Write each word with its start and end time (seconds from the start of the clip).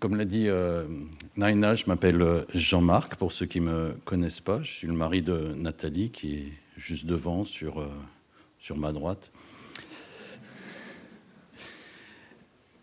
comme 0.00 0.16
l'a 0.16 0.26
dit 0.26 0.48
euh, 0.48 0.84
Naina, 1.36 1.74
je 1.74 1.84
m'appelle 1.86 2.20
euh, 2.20 2.42
Jean-Marc, 2.54 3.16
pour 3.16 3.32
ceux 3.32 3.46
qui 3.46 3.60
ne 3.60 3.66
me 3.66 3.94
connaissent 4.04 4.40
pas. 4.40 4.60
Je 4.62 4.70
suis 4.70 4.86
le 4.86 4.92
mari 4.92 5.22
de 5.22 5.54
Nathalie, 5.56 6.10
qui 6.10 6.34
est 6.34 6.52
juste 6.76 7.06
devant, 7.06 7.44
sur, 7.44 7.80
euh, 7.80 7.88
sur 8.58 8.76
ma 8.76 8.92
droite. 8.92 9.30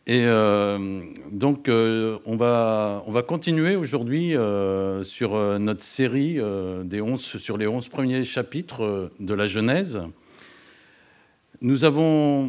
Et 0.07 0.25
donc, 1.31 1.69
on, 1.69 2.35
va, 2.35 3.03
on 3.05 3.11
va 3.11 3.21
continuer 3.21 3.75
aujourd'hui 3.75 4.33
sur 5.03 5.59
notre 5.59 5.83
série 5.83 6.39
des 6.83 6.99
11, 6.99 7.21
sur 7.21 7.59
les 7.59 7.67
11 7.67 7.89
premiers 7.89 8.23
chapitres 8.23 9.11
de 9.19 9.33
la 9.35 9.45
Genèse. 9.45 10.01
Nous 11.61 11.83
avons, 11.83 12.47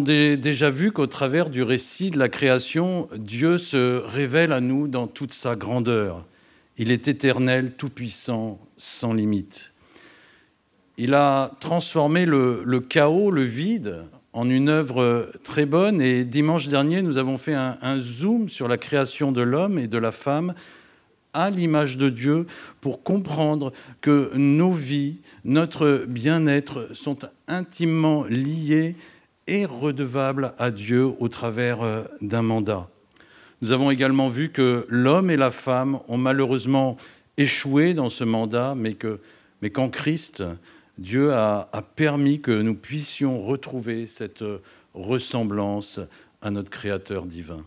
déjà 0.00 0.68
vu 0.68 0.90
qu'au 0.90 1.06
travers 1.06 1.50
du 1.50 1.62
récit 1.62 2.10
de 2.10 2.18
la 2.18 2.28
création, 2.28 3.06
Dieu 3.16 3.58
se 3.58 4.02
révèle 4.04 4.50
à 4.50 4.60
nous 4.60 4.88
dans 4.88 5.06
toute 5.06 5.32
sa 5.32 5.54
grandeur. 5.54 6.24
Il 6.76 6.90
est 6.90 7.06
éternel, 7.06 7.74
tout-puissant, 7.76 8.58
sans 8.76 9.12
limite. 9.12 9.72
Il 10.98 11.14
a 11.14 11.52
transformé 11.60 12.26
le, 12.26 12.80
chaos, 12.80 13.30
le 13.30 13.44
vide, 13.44 14.02
en 14.32 14.50
une 14.50 14.68
œuvre 14.68 15.30
très 15.44 15.64
bonne. 15.64 16.00
Et 16.00 16.24
dimanche 16.24 16.66
dernier, 16.66 17.02
nous 17.02 17.18
avons 17.18 17.38
fait 17.38 17.54
un 17.54 18.00
zoom 18.00 18.48
sur 18.48 18.66
la 18.66 18.78
création 18.78 19.30
de 19.30 19.42
l'homme 19.42 19.78
et 19.78 19.86
de 19.86 19.98
la 19.98 20.10
femme 20.10 20.54
à 21.34 21.50
l'image 21.50 21.98
de 21.98 22.08
Dieu 22.08 22.46
pour 22.80 23.02
comprendre 23.02 23.72
que 24.00 24.30
nos 24.34 24.72
vies, 24.72 25.18
notre 25.44 26.04
bien-être 26.08 26.88
sont 26.94 27.18
intimement 27.48 28.24
liés 28.24 28.96
et 29.46 29.66
redevables 29.66 30.54
à 30.58 30.70
Dieu 30.70 31.10
au 31.18 31.28
travers 31.28 31.82
euh, 31.82 32.04
d'un 32.22 32.42
mandat. 32.42 32.88
Nous 33.60 33.72
avons 33.72 33.90
également 33.90 34.30
vu 34.30 34.50
que 34.50 34.86
l'homme 34.88 35.30
et 35.30 35.36
la 35.36 35.50
femme 35.50 35.98
ont 36.08 36.16
malheureusement 36.16 36.96
échoué 37.36 37.94
dans 37.94 38.10
ce 38.10 38.24
mandat, 38.24 38.74
mais 38.76 38.94
qu'en 38.94 39.18
mais 39.60 39.70
Christ, 39.70 40.42
Dieu 40.98 41.32
a, 41.32 41.68
a, 41.72 41.82
permis 41.82 42.40
que 42.40 42.52
nous 42.52 42.74
puissions 42.74 43.42
retrouver 43.42 44.06
cette 44.06 44.44
ressemblance 44.94 46.00
à 46.40 46.50
notre 46.50 46.70
Créateur 46.70 47.26
divin. 47.26 47.64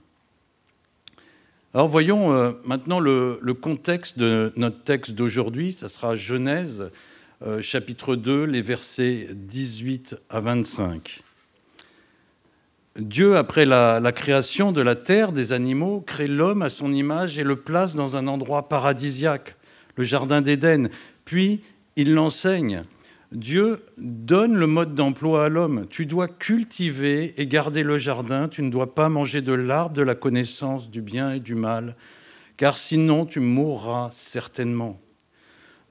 Alors 1.73 1.89
voyons 1.89 2.31
euh, 2.31 2.53
maintenant 2.63 2.99
le, 2.99 3.39
contexte 3.53 4.17
de 4.17 4.53
notre 4.55 4.83
texte 4.83 5.11
d'aujourd'hui. 5.11 5.73
Ça 5.73 5.89
sera 5.89 6.15
Genèse 6.15 6.91
euh, 7.45 7.61
chapitre 7.61 8.15
2, 8.15 8.45
les 8.45 8.61
versets 8.61 9.27
18 9.33 10.15
à 10.29 10.39
25. 10.39 11.23
Dieu, 12.97 13.35
après 13.35 13.65
la, 13.65 13.99
la, 13.99 14.11
création 14.13 14.71
de 14.71 14.81
la 14.81 14.95
terre, 14.95 15.33
des 15.33 15.51
animaux, 15.51 16.01
crée 16.01 16.27
l'homme 16.27 16.61
à 16.61 16.69
son 16.69 16.91
image 16.93 17.37
et 17.37 17.43
le 17.43 17.57
place 17.57 17.95
dans 17.95 18.15
un 18.15 18.27
endroit 18.27 18.69
paradisiaque, 18.69 19.55
le 19.97 20.05
Jardin 20.05 20.41
d'Éden. 20.41 20.89
Puis 21.25 21.61
il 21.97 22.13
l'enseigne 22.13 22.85
Dieu 23.31 23.83
donne 23.97 24.55
le 24.55 24.67
mode 24.67 24.95
d'emploi 24.95 25.45
à 25.45 25.49
l'homme. 25.49 25.85
Tu 25.89 26.05
dois 26.05 26.27
cultiver 26.27 27.33
et 27.37 27.45
garder 27.45 27.83
le 27.83 27.97
jardin, 27.97 28.47
tu 28.47 28.61
ne 28.61 28.69
dois 28.69 28.95
pas 28.95 29.09
manger 29.09 29.41
de 29.41 29.51
l'arbre 29.51 29.95
de 29.95 30.01
la 30.01 30.15
connaissance 30.15 30.89
du 30.89 31.01
bien 31.01 31.33
et 31.33 31.39
du 31.39 31.53
mal, 31.53 31.95
car 32.55 32.77
sinon 32.77 33.25
tu 33.25 33.39
mourras 33.39 34.09
certainement. 34.11 34.99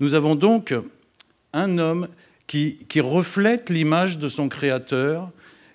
Nous 0.00 0.14
avons 0.14 0.34
donc 0.34 0.74
un 1.52 1.78
homme 1.78 2.08
qui, 2.46 2.86
reflète 2.96 3.70
l'image 3.70 4.18
de 4.18 4.28
son 4.28 4.48
Créateur, 4.48 5.30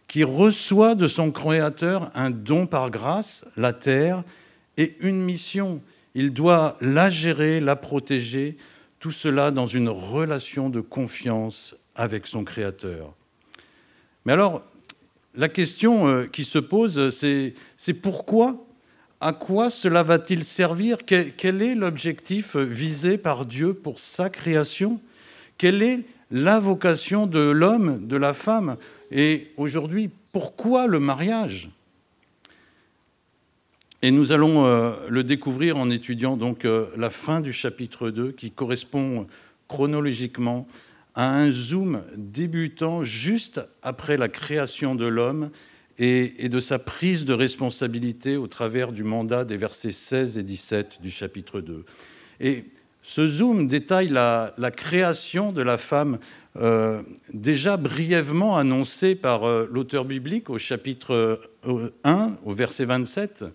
qui 0.07 0.23
reçoit 0.23 0.95
de 0.95 1.07
son 1.07 1.31
Créateur 1.31 2.11
un 2.15 2.31
don 2.31 2.65
par 2.65 2.89
grâce, 2.89 3.45
la 3.55 3.73
terre, 3.73 4.23
et 4.77 4.95
une 5.01 5.21
mission. 5.21 5.81
Il 6.15 6.33
doit 6.33 6.77
la 6.81 7.09
gérer, 7.09 7.59
la 7.59 7.75
protéger, 7.75 8.57
tout 9.01 9.11
cela 9.11 9.49
dans 9.49 9.65
une 9.65 9.89
relation 9.89 10.69
de 10.69 10.79
confiance 10.79 11.75
avec 11.95 12.27
son 12.27 12.45
Créateur. 12.45 13.13
Mais 14.25 14.33
alors, 14.33 14.63
la 15.33 15.49
question 15.49 16.07
euh, 16.07 16.25
qui 16.27 16.45
se 16.45 16.59
pose, 16.59 17.09
c'est 17.09 17.93
pourquoi 17.95 18.63
À 19.19 19.33
quoi 19.33 19.71
cela 19.71 20.03
va-t-il 20.03 20.43
servir? 20.43 20.99
Quel 21.05 21.61
est 21.63 21.73
l'objectif 21.73 22.55
visé 22.55 23.17
par 23.17 23.47
Dieu 23.47 23.73
pour 23.73 23.99
sa 23.99 24.29
création? 24.29 25.01
Quelle 25.57 25.81
est 25.81 26.01
la 26.29 26.59
vocation 26.59 27.25
de 27.25 27.39
l'homme, 27.39 28.05
de 28.05 28.17
la 28.17 28.35
femme? 28.35 28.77
Et 29.09 29.51
aujourd'hui, 29.57 30.11
pourquoi 30.31 30.85
le 30.85 30.99
mariage? 30.99 31.69
Et 34.01 34.11
nous 34.11 34.31
allons 34.31 34.65
euh, 34.65 34.93
le 35.09 35.23
découvrir 35.23 35.77
en 35.77 35.89
étudiant 35.89 36.37
donc 36.37 36.65
euh, 36.65 36.87
la 36.97 37.09
fin 37.09 37.39
du 37.39 37.53
chapitre 37.53 38.09
2 38.09 38.31
qui 38.31 38.51
correspond 38.51 39.27
chronologiquement 39.67 40.67
à 41.13 41.29
un 41.29 41.51
zoom 41.51 42.01
débutant 42.15 43.03
juste 43.03 43.61
après 43.83 44.17
la 44.17 44.27
création 44.27 44.95
de 44.95 45.05
l'homme 45.05 45.51
et, 45.99 46.49
de 46.49 46.59
sa 46.59 46.79
prise 46.79 47.25
de 47.25 47.33
responsabilité 47.33 48.37
au 48.37 48.47
travers 48.47 48.91
du 48.91 49.03
mandat 49.03 49.45
des 49.45 49.57
versets 49.57 49.91
16 49.91 50.37
et 50.37 50.43
17 50.43 50.99
du 51.01 51.11
chapitre 51.11 51.61
2. 51.61 51.85
Et 52.39 52.65
ce 53.03 53.27
zoom 53.27 53.67
détaille 53.67 54.07
la, 54.07 54.53
création 54.75 55.51
de 55.51 55.61
la 55.61 55.77
femme 55.77 56.17
euh, 56.55 57.03
déjà 57.33 57.77
brièvement 57.77 58.57
annoncée 58.57 59.13
par 59.13 59.47
l'auteur 59.65 60.05
biblique 60.05 60.49
au 60.49 60.57
chapitre 60.57 61.41
1, 62.03 62.37
au 62.45 62.53
verset 62.53 62.85
27. 62.85 63.45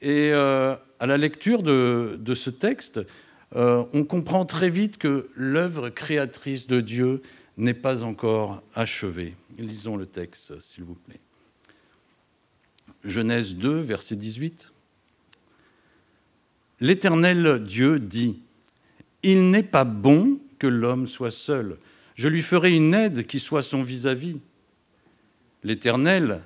Et 0.00 0.30
euh, 0.32 0.74
à 1.00 1.06
la 1.06 1.16
lecture 1.16 1.62
de, 1.62 2.34
ce 2.34 2.50
texte, 2.50 3.00
euh, 3.56 3.84
on 3.92 4.04
comprend 4.04 4.44
très 4.44 4.70
vite 4.70 4.98
que 4.98 5.28
l'œuvre 5.34 5.88
créatrice 5.88 6.66
de 6.66 6.80
Dieu 6.80 7.22
n'est 7.56 7.74
pas 7.74 8.04
encore 8.04 8.62
achevée. 8.74 9.34
Lisons 9.58 9.96
le 9.96 10.06
texte, 10.06 10.60
s'il 10.60 10.84
vous 10.84 10.94
plaît. 10.94 11.20
Genèse 13.04 13.56
2, 13.56 13.80
verset 13.80 14.16
18. 14.16 14.72
L'Éternel 16.80 17.64
Dieu 17.64 17.98
dit, 17.98 18.40
Il 19.22 19.50
n'est 19.50 19.64
pas 19.64 19.84
bon 19.84 20.38
que 20.58 20.66
l'homme 20.66 21.08
soit 21.08 21.32
seul. 21.32 21.78
Je 22.14 22.28
lui 22.28 22.42
ferai 22.42 22.74
une 22.74 22.94
aide 22.94 23.26
qui 23.26 23.40
soit 23.40 23.62
son 23.62 23.82
vis-à-vis. 23.82 24.38
L'Éternel 25.64 26.42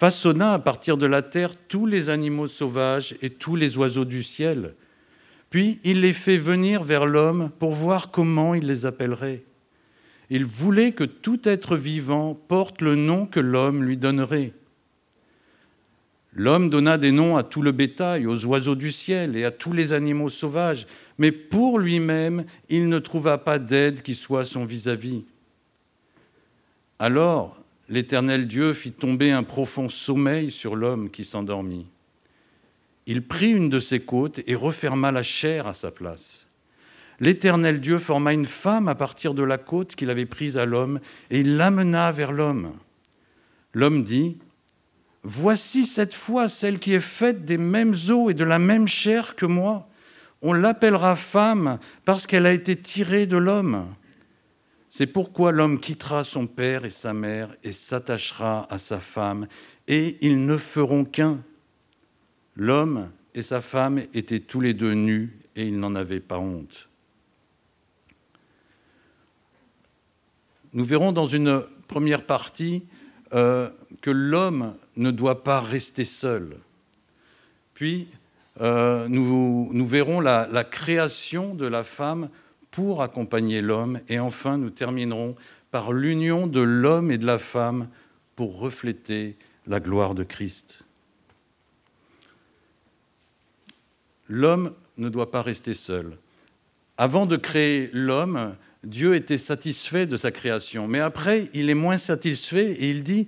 façonna 0.00 0.54
à 0.54 0.58
partir 0.58 0.96
de 0.96 1.04
la 1.04 1.20
terre 1.20 1.54
tous 1.68 1.84
les 1.84 2.08
animaux 2.08 2.48
sauvages 2.48 3.14
et 3.20 3.28
tous 3.28 3.54
les 3.54 3.76
oiseaux 3.76 4.06
du 4.06 4.22
ciel. 4.22 4.74
Puis 5.50 5.78
il 5.84 6.00
les 6.00 6.14
fait 6.14 6.38
venir 6.38 6.82
vers 6.82 7.04
l'homme 7.04 7.50
pour 7.58 7.72
voir 7.72 8.10
comment 8.10 8.54
il 8.54 8.66
les 8.66 8.86
appellerait. 8.86 9.44
Il 10.30 10.46
voulait 10.46 10.92
que 10.92 11.04
tout 11.04 11.46
être 11.46 11.76
vivant 11.76 12.34
porte 12.48 12.80
le 12.80 12.94
nom 12.94 13.26
que 13.26 13.40
l'homme 13.40 13.84
lui 13.84 13.98
donnerait. 13.98 14.54
L'homme 16.32 16.70
donna 16.70 16.96
des 16.96 17.12
noms 17.12 17.36
à 17.36 17.42
tout 17.42 17.60
le 17.60 17.72
bétail, 17.72 18.26
aux 18.26 18.46
oiseaux 18.46 18.76
du 18.76 18.92
ciel 18.92 19.36
et 19.36 19.44
à 19.44 19.50
tous 19.50 19.74
les 19.74 19.92
animaux 19.92 20.30
sauvages, 20.30 20.86
mais 21.18 21.30
pour 21.30 21.78
lui-même, 21.78 22.46
il 22.70 22.88
ne 22.88 23.00
trouva 23.00 23.36
pas 23.36 23.58
d'aide 23.58 24.00
qui 24.00 24.14
soit 24.14 24.46
son 24.46 24.64
vis-à-vis. 24.64 25.18
-vis. 25.18 25.24
Alors 26.98 27.59
l'Éternel 27.90 28.46
Dieu 28.46 28.72
fit 28.72 28.92
tomber 28.92 29.32
un 29.32 29.42
profond 29.42 29.88
sommeil 29.88 30.52
sur 30.52 30.76
l'homme 30.76 31.10
qui 31.10 31.24
s'endormit. 31.24 31.86
Il 33.06 33.26
prit 33.26 33.50
une 33.50 33.68
de 33.68 33.80
ses 33.80 33.98
côtes 33.98 34.40
et 34.46 34.54
referma 34.54 35.10
la 35.10 35.24
chair 35.24 35.66
à 35.66 35.74
sa 35.74 35.90
place. 35.90 36.46
L'Éternel 37.18 37.80
Dieu 37.80 37.98
forma 37.98 38.32
une 38.32 38.46
femme 38.46 38.86
à 38.86 38.94
partir 38.94 39.34
de 39.34 39.42
la 39.42 39.58
côte 39.58 39.96
qu'il 39.96 40.08
avait 40.08 40.24
prise 40.24 40.56
à 40.56 40.66
l'homme 40.66 41.00
et 41.30 41.40
il 41.40 41.56
l'amena 41.56 42.12
vers 42.12 42.30
l'homme. 42.30 42.72
L'homme 43.74 44.04
dit, 44.04 44.38
Voici 45.22 45.84
cette 45.84 46.14
fois 46.14 46.48
celle 46.48 46.78
qui 46.78 46.94
est 46.94 47.00
faite 47.00 47.44
des 47.44 47.58
mêmes 47.58 47.94
os 48.08 48.30
et 48.30 48.34
de 48.34 48.44
la 48.44 48.58
même 48.58 48.88
chair 48.88 49.34
que 49.34 49.44
moi. 49.44 49.88
On 50.40 50.52
l'appellera 50.54 51.16
femme 51.16 51.78
parce 52.04 52.26
qu'elle 52.26 52.46
a 52.46 52.52
été 52.52 52.76
tirée 52.76 53.26
de 53.26 53.36
l'homme. 53.36 53.88
C'est 54.90 55.06
pourquoi 55.06 55.52
l'homme 55.52 55.78
quittera 55.78 56.24
son 56.24 56.48
père 56.48 56.84
et 56.84 56.90
sa 56.90 57.14
mère 57.14 57.54
et 57.62 57.70
s'attachera 57.70 58.66
à 58.70 58.78
sa 58.78 58.98
femme, 58.98 59.46
et 59.86 60.18
ils 60.20 60.44
ne 60.44 60.56
feront 60.56 61.04
qu'un. 61.04 61.38
L'homme 62.56 63.10
et 63.34 63.42
sa 63.42 63.60
femme 63.60 64.02
étaient 64.12 64.40
tous 64.40 64.60
les 64.60 64.74
deux 64.74 64.94
nus, 64.94 65.38
et 65.54 65.64
ils 65.66 65.78
n'en 65.78 65.94
avaient 65.94 66.20
pas 66.20 66.38
honte. 66.38 66.88
Nous 70.72 70.84
verrons 70.84 71.12
dans 71.12 71.26
une 71.28 71.62
première 71.86 72.26
partie 72.26 72.82
euh, 73.32 73.70
que 74.02 74.10
l'homme 74.10 74.74
ne 74.96 75.12
doit 75.12 75.44
pas 75.44 75.60
rester 75.60 76.04
seul. 76.04 76.56
Puis, 77.74 78.08
euh, 78.60 79.06
nous, 79.08 79.86
verrons 79.86 80.20
la 80.20 80.64
création 80.64 81.54
de 81.54 81.66
la 81.66 81.84
femme 81.84 82.28
pour 82.70 83.02
accompagner 83.02 83.60
l'homme. 83.60 84.00
Et 84.08 84.18
enfin, 84.18 84.58
nous 84.58 84.70
terminerons 84.70 85.36
par 85.70 85.92
l'union 85.92 86.46
de 86.46 86.60
l'homme 86.60 87.10
et 87.10 87.18
de 87.18 87.26
la 87.26 87.38
femme 87.38 87.88
pour 88.36 88.58
refléter 88.58 89.36
la 89.66 89.80
gloire 89.80 90.14
de 90.14 90.24
Christ. 90.24 90.84
l'homme 94.30 94.72
ne 94.96 95.10
doit 95.10 95.30
pas 95.30 95.42
rester 95.42 95.74
seul. 95.74 96.16
Avant 96.96 97.26
de 97.26 97.36
créer 97.36 97.90
l'homme, 97.92 98.54
Dieu 98.84 99.14
était 99.14 99.38
satisfait 99.38 100.06
de 100.06 100.16
sa 100.16 100.30
création, 100.30 100.88
mais 100.88 101.00
après, 101.00 101.48
il 101.52 101.68
est 101.68 101.74
moins 101.74 101.98
satisfait 101.98 102.72
et 102.72 102.88
il 102.88 103.02
dit, 103.02 103.26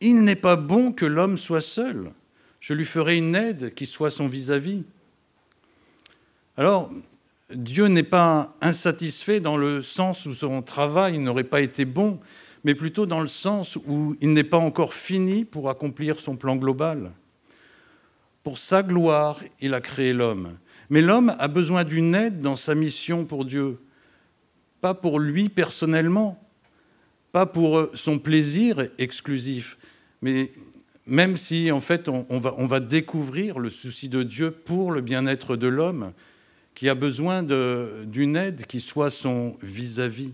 Il 0.00 0.22
n'est 0.22 0.36
pas 0.36 0.56
bon 0.56 0.92
que 0.92 1.04
l'homme 1.04 1.38
soit 1.38 1.60
seul, 1.60 2.12
je 2.60 2.74
lui 2.74 2.84
ferai 2.84 3.18
une 3.18 3.36
aide 3.36 3.74
qui 3.74 3.86
soit 3.86 4.10
son 4.10 4.26
vis-à-vis. 4.26 4.82
Alors, 6.56 6.90
Dieu 7.54 7.86
n'est 7.86 8.02
pas 8.02 8.56
insatisfait 8.60 9.40
dans 9.40 9.56
le 9.56 9.82
sens 9.82 10.26
où 10.26 10.34
son 10.34 10.60
travail 10.62 11.18
n'aurait 11.18 11.44
pas 11.44 11.60
été 11.60 11.84
bon, 11.84 12.20
mais 12.64 12.74
plutôt 12.74 13.06
dans 13.06 13.20
le 13.20 13.28
sens 13.28 13.76
où 13.86 14.16
il 14.20 14.32
n'est 14.32 14.44
pas 14.44 14.58
encore 14.58 14.92
fini 14.92 15.44
pour 15.44 15.70
accomplir 15.70 16.20
son 16.20 16.36
plan 16.36 16.56
global. 16.56 17.12
Pour 18.42 18.58
sa 18.58 18.82
gloire, 18.82 19.40
il 19.60 19.74
a 19.74 19.80
créé 19.80 20.12
l'homme. 20.12 20.58
Mais 20.90 21.02
l'homme 21.02 21.34
a 21.38 21.48
besoin 21.48 21.84
d'une 21.84 22.14
aide 22.14 22.40
dans 22.40 22.56
sa 22.56 22.74
mission 22.74 23.24
pour 23.24 23.44
Dieu, 23.44 23.78
pas 24.80 24.94
pour 24.94 25.18
lui 25.18 25.48
personnellement, 25.48 26.42
pas 27.32 27.46
pour 27.46 27.88
son 27.94 28.18
plaisir 28.18 28.88
exclusif, 28.98 29.76
mais 30.22 30.52
même 31.06 31.36
si 31.36 31.70
en 31.72 31.80
fait 31.80 32.08
on, 32.08 32.66
va, 32.66 32.80
découvrir 32.80 33.58
le 33.58 33.70
souci 33.70 34.08
de 34.08 34.22
Dieu 34.22 34.50
pour 34.50 34.92
le 34.92 35.00
bien-être 35.00 35.56
de 35.56 35.66
l'homme, 35.66 36.12
qui 36.78 36.88
a 36.88 36.94
besoin 36.94 37.42
d'une 37.42 38.36
aide 38.36 38.64
qui 38.66 38.78
soit 38.78 39.10
son 39.10 39.56
vis-à-vis. 39.62 40.28
-vis. 40.28 40.32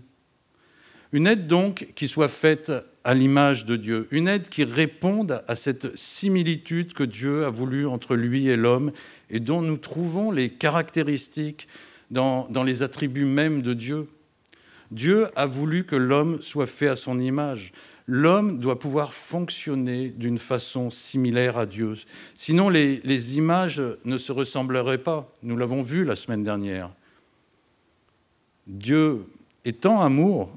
Une 1.11 1.25
aide 1.25 1.47
donc 1.47 1.87
qui 1.95 2.07
soit 2.07 2.29
faite 2.29 2.71
à 3.03 3.15
l'image 3.15 3.65
de 3.65 3.75
Dieu, 3.75 4.07
une 4.11 4.27
aide 4.27 4.47
qui 4.47 4.63
réponde 4.63 5.41
à 5.47 5.55
cette 5.55 5.97
similitude 5.97 6.93
que 6.93 7.03
Dieu 7.03 7.45
a 7.45 7.49
voulu 7.49 7.87
entre 7.87 8.15
lui 8.15 8.47
et 8.47 8.57
l'homme 8.57 8.91
et 9.31 9.39
dont 9.39 9.63
nous 9.63 9.77
trouvons 9.77 10.29
les 10.29 10.51
caractéristiques 10.51 11.67
dans, 12.11 12.47
dans 12.51 12.63
les 12.63 12.83
attributs 12.83 13.25
mêmes 13.25 13.63
de 13.63 13.73
Dieu. 13.73 14.07
Dieu 14.91 15.29
a 15.35 15.47
voulu 15.47 15.83
que 15.83 15.95
l'homme 15.95 16.43
soit 16.43 16.67
fait 16.67 16.89
à 16.89 16.95
son 16.95 17.17
image. 17.17 17.73
L'homme 18.07 18.59
doit 18.59 18.77
pouvoir 18.77 19.13
fonctionner 19.13 20.09
d'une 20.09 20.37
façon 20.37 20.91
similaire 20.91 21.57
à 21.57 21.65
Dieu. 21.65 21.95
Sinon, 22.35 22.69
les, 22.69 23.37
images 23.37 23.81
ne 24.03 24.17
se 24.17 24.31
ressembleraient 24.31 24.99
pas. 24.99 25.31
Nous 25.41 25.57
l'avons 25.57 25.81
vu 25.81 26.05
la 26.05 26.15
semaine 26.15 26.43
dernière. 26.43 26.91
Dieu 28.67 29.25
étant 29.63 30.01
amour, 30.01 30.55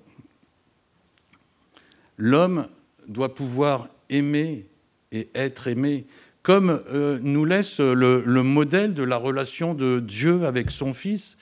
l'homme 2.18 2.68
doit 3.06 3.34
pouvoir 3.34 3.88
aimer 4.10 4.66
et 5.12 5.28
être 5.34 5.68
aimé, 5.68 6.04
comme 6.42 6.82
euh, 6.92 7.18
nous 7.22 7.46
laisse 7.46 7.80
le, 7.80 8.42
modèle 8.42 8.92
de 8.92 9.02
la 9.02 9.16
relation 9.16 9.72
de 9.72 10.00
Dieu 10.00 10.44
avec 10.44 10.70
son 10.70 10.92
Fils, 10.92 11.38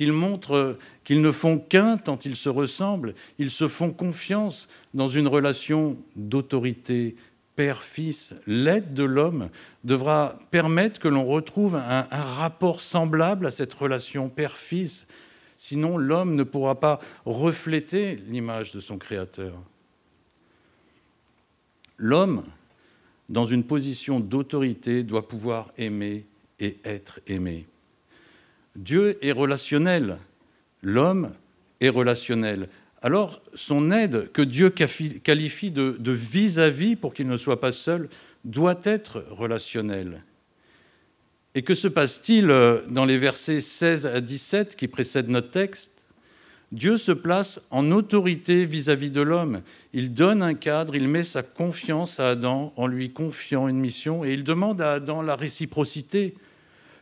qu'il 0.00 0.14
montre 0.14 0.78
qu'ils 1.04 1.20
ne 1.20 1.30
font 1.30 1.58
qu'un 1.58 1.98
tant 1.98 2.18
ils 2.24 2.34
se 2.34 2.48
ressemblent, 2.48 3.14
ils 3.38 3.50
se 3.50 3.68
font 3.68 3.90
confiance 3.90 4.66
dans 4.94 5.10
une 5.10 5.28
relation 5.28 5.98
d'autorité 6.16 7.16
père-fils. 7.54 8.32
L'aide 8.46 8.94
de 8.94 9.04
l'homme 9.04 9.50
devra 9.84 10.38
permettre 10.50 11.00
que 11.00 11.08
l'on 11.08 11.26
retrouve 11.26 11.76
un 11.76 12.06
rapport 12.10 12.80
semblable 12.80 13.46
à 13.46 13.50
cette 13.50 13.74
relation 13.74 14.30
père-fils, 14.30 15.06
sinon 15.58 15.98
l'homme 15.98 16.34
ne 16.34 16.44
pourra 16.44 16.80
pas 16.80 16.98
refléter 17.26 18.16
l'image 18.26 18.72
de 18.72 18.80
son 18.80 18.96
Créateur. 18.96 19.52
L'homme, 21.98 22.44
dans 23.28 23.46
une 23.46 23.64
position 23.64 24.18
d'autorité, 24.18 25.02
doit 25.02 25.28
pouvoir 25.28 25.72
aimer 25.76 26.24
et 26.58 26.78
être 26.86 27.20
aimé. 27.26 27.66
Dieu 28.76 29.18
est 29.24 29.32
relationnel, 29.32 30.18
l'homme 30.82 31.32
est 31.80 31.88
relationnel. 31.88 32.68
Alors 33.02 33.42
son 33.54 33.90
aide, 33.90 34.30
que 34.32 34.42
Dieu 34.42 34.70
qualifie 34.70 35.70
de 35.70 36.12
vis-à-vis 36.12 36.96
pour 36.96 37.14
qu'il 37.14 37.28
ne 37.28 37.36
soit 37.36 37.60
pas 37.60 37.72
seul, 37.72 38.08
doit 38.44 38.80
être 38.84 39.24
relationnelle. 39.30 40.22
Et 41.54 41.62
que 41.62 41.74
se 41.74 41.88
passe-t-il 41.88 42.46
dans 42.88 43.04
les 43.04 43.18
versets 43.18 43.60
16 43.60 44.06
à 44.06 44.20
17 44.20 44.76
qui 44.76 44.86
précèdent 44.86 45.30
notre 45.30 45.50
texte? 45.50 45.90
Dieu 46.70 46.98
se 46.98 47.10
place 47.10 47.60
en 47.70 47.90
autorité 47.90 48.64
vis-à-vis 48.64 49.10
de 49.10 49.20
l'homme. 49.20 49.62
Il 49.92 50.14
donne 50.14 50.40
un 50.40 50.54
cadre, 50.54 50.94
il 50.94 51.08
met 51.08 51.24
sa 51.24 51.42
confiance 51.42 52.20
à 52.20 52.30
Adam 52.30 52.72
en 52.76 52.86
lui 52.86 53.10
confiant 53.10 53.66
une 53.66 53.80
mission 53.80 54.24
et 54.24 54.32
il 54.32 54.44
demande 54.44 54.80
à 54.80 54.92
Adam 54.92 55.22
la 55.22 55.34
réciprocité. 55.34 56.34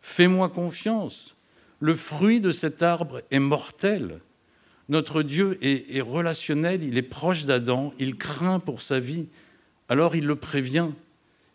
Fais-moi 0.01 0.49
confiance. 0.49 1.35
Le 1.81 1.95
fruit 1.95 2.41
de 2.41 2.51
cet 2.53 2.83
arbre 2.83 3.23
est 3.31 3.39
mortel. 3.39 4.21
Notre 4.89 5.23
Dieu 5.23 5.59
est, 5.63 6.01
relationnel, 6.01 6.83
il 6.83 6.97
est 6.97 7.03
proche 7.03 7.45
d'Adam, 7.45 7.93
il 7.99 8.17
craint 8.17 8.59
pour 8.59 8.83
sa 8.83 9.01
vie. 9.01 9.27
Alors 9.89 10.17
il 10.17 10.27
le 10.27 10.37
prévient, 10.37 10.89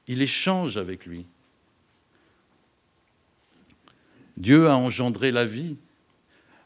il 0.08 0.22
échange 0.22 0.78
avec 0.78 1.06
lui. 1.06 1.26
Dieu 4.38 4.70
a 4.70 4.76
engendré 4.76 5.32
la 5.32 5.46
vie. 5.46 5.78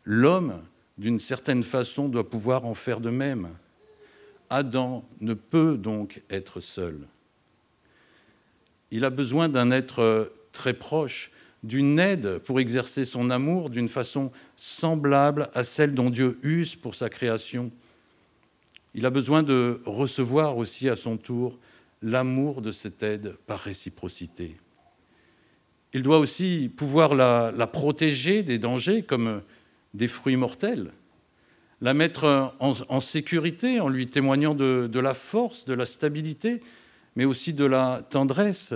L'homme 0.04 0.62
d'une 0.98 1.20
certaine 1.20 1.64
façon, 1.64 2.10
doit 2.10 2.30
pouvoir 2.30 2.66
en 2.66 2.74
faire 2.74 3.00
de 3.00 3.10
même. 3.10 3.50
Adam 4.50 5.08
ne 5.22 5.34
peut 5.34 5.78
donc 5.78 6.22
être 6.30 6.60
seul. 6.60 7.00
Il 8.90 9.06
a 9.06 9.10
besoin 9.10 9.50
d'un 9.50 9.72
être 9.72 10.32
très 10.54 10.74
proche, 10.74 11.32
d'une 11.64 12.00
aide 12.00 12.40
pour 12.40 12.60
exercer 12.60 13.06
son 13.06 13.30
amour 13.30 13.70
d'une 13.70 13.90
façon 13.90 14.32
semblable 14.56 15.48
à 15.54 15.64
celle 15.64 15.94
dont 15.94 16.10
Dieu 16.10 16.38
use 16.44 16.76
pour 16.76 16.96
sa 16.96 17.10
création. 17.10 17.72
Il 18.94 19.06
a 19.06 19.10
besoin 19.10 19.44
de 19.44 19.82
recevoir 19.86 20.58
aussi 20.58 20.90
à 20.90 20.96
son 20.96 21.18
tour 21.18 21.58
l'amour 22.02 22.62
de 22.62 22.72
cette 22.72 23.04
aide 23.04 23.36
par 23.48 23.60
réciprocité. 23.60 24.56
Il 25.94 26.04
doit 26.04 26.20
aussi 26.20 26.72
pouvoir 26.76 27.16
la, 27.16 27.52
protéger 27.68 28.44
des 28.44 28.60
dangers 28.60 29.04
comme 29.04 29.42
des 29.94 30.08
fruits 30.08 30.36
mortels, 30.36 30.92
la 31.82 31.94
mettre 31.94 32.54
en, 32.60 33.00
sécurité 33.02 33.80
en 33.80 33.88
lui 33.88 34.08
témoignant 34.08 34.54
de, 34.56 35.00
la 35.00 35.14
force, 35.14 35.66
de 35.66 35.74
la 35.74 35.86
stabilité, 35.86 36.62
mais 37.16 37.26
aussi 37.26 37.54
de 37.54 37.66
la 37.66 38.04
tendresse. 38.10 38.74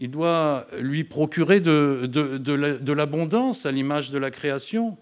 Il 0.00 0.10
doit 0.10 0.66
lui 0.78 1.04
procurer 1.04 1.60
de, 1.60 2.92
l'abondance 2.92 3.66
à 3.66 3.72
l'image 3.72 4.10
de 4.10 4.18
la 4.18 4.30
création. 4.30 4.96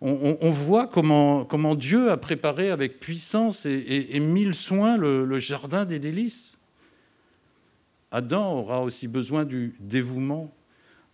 On, 0.00 0.50
voit 0.50 0.86
comment, 0.86 1.74
Dieu 1.74 2.10
a 2.10 2.16
préparé 2.16 2.70
avec 2.70 3.00
puissance 3.00 3.66
et, 3.66 4.20
mille 4.20 4.54
soins 4.54 4.96
le 4.96 5.38
jardin 5.38 5.84
des 5.84 5.98
délices. 5.98 6.58
Adam 8.10 8.58
aura 8.58 8.82
aussi 8.82 9.06
besoin 9.06 9.44
du 9.44 9.74
dévouement, 9.80 10.52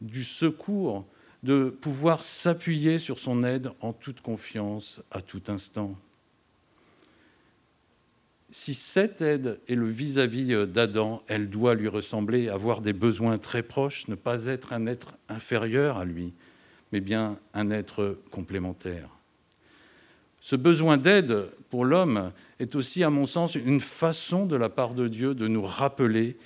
du 0.01 0.25
secours, 0.25 1.05
de 1.43 1.69
pouvoir 1.69 2.25
s'appuyer 2.25 2.99
sur 2.99 3.19
son 3.19 3.45
aide 3.45 3.71
en 3.81 3.93
toute 3.93 4.21
confiance 4.21 5.01
à 5.11 5.21
tout 5.21 5.43
instant. 5.49 5.95
Si 8.57 8.75
cette 8.75 9.21
aide 9.21 9.59
est 9.67 9.75
le 9.75 9.89
vis-à-vis 9.89 10.69
d'Adam, 10.69 11.25
elle 11.27 11.51
doit 11.51 11.75
lui 11.75 11.89
ressembler, 11.89 12.49
avoir 12.49 12.83
des 12.83 12.93
besoins 12.93 13.37
très 13.37 13.65
proches, 13.65 14.07
ne 14.07 14.15
pas 14.15 14.47
être 14.47 14.73
un 14.73 14.87
être 14.87 15.17
inférieur 15.29 15.99
à 15.99 16.05
lui, 16.05 16.33
mais 16.93 17.01
bien 17.01 17.37
un 17.53 17.73
être 17.73 18.17
complémentaire. 18.31 19.09
Ce 20.41 20.55
besoin 20.55 20.99
d'aide 20.99 21.49
pour 21.69 21.85
l'homme 21.85 22.31
est 22.61 22.77
aussi, 22.77 23.03
à 23.03 23.11
mon 23.11 23.27
sens, 23.27 23.57
une 23.57 23.81
façon 23.81 24.47
de 24.47 24.55
la 24.55 24.69
part 24.69 24.95
de 24.95 25.09
Dieu 25.09 25.35
de 25.35 25.49
nous 25.49 25.65
rappeler, 25.65 26.37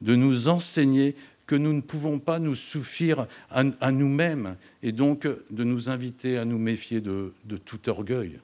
de 0.00 0.14
nous 0.14 0.48
enseigner 0.48 1.16
que 1.46 1.54
nous 1.54 1.74
ne 1.74 1.82
pouvons 1.82 2.18
pas 2.18 2.38
nous 2.38 2.54
suffire 2.54 3.26
à, 3.50 3.92
nous-mêmes 3.92 4.56
et 4.82 4.92
donc 4.92 5.28
de 5.50 5.64
nous 5.64 5.90
inviter 5.90 6.38
à 6.38 6.46
nous 6.46 6.58
méfier 6.58 7.02
de, 7.02 7.34
tout 7.66 7.90
orgueil. 7.90 8.40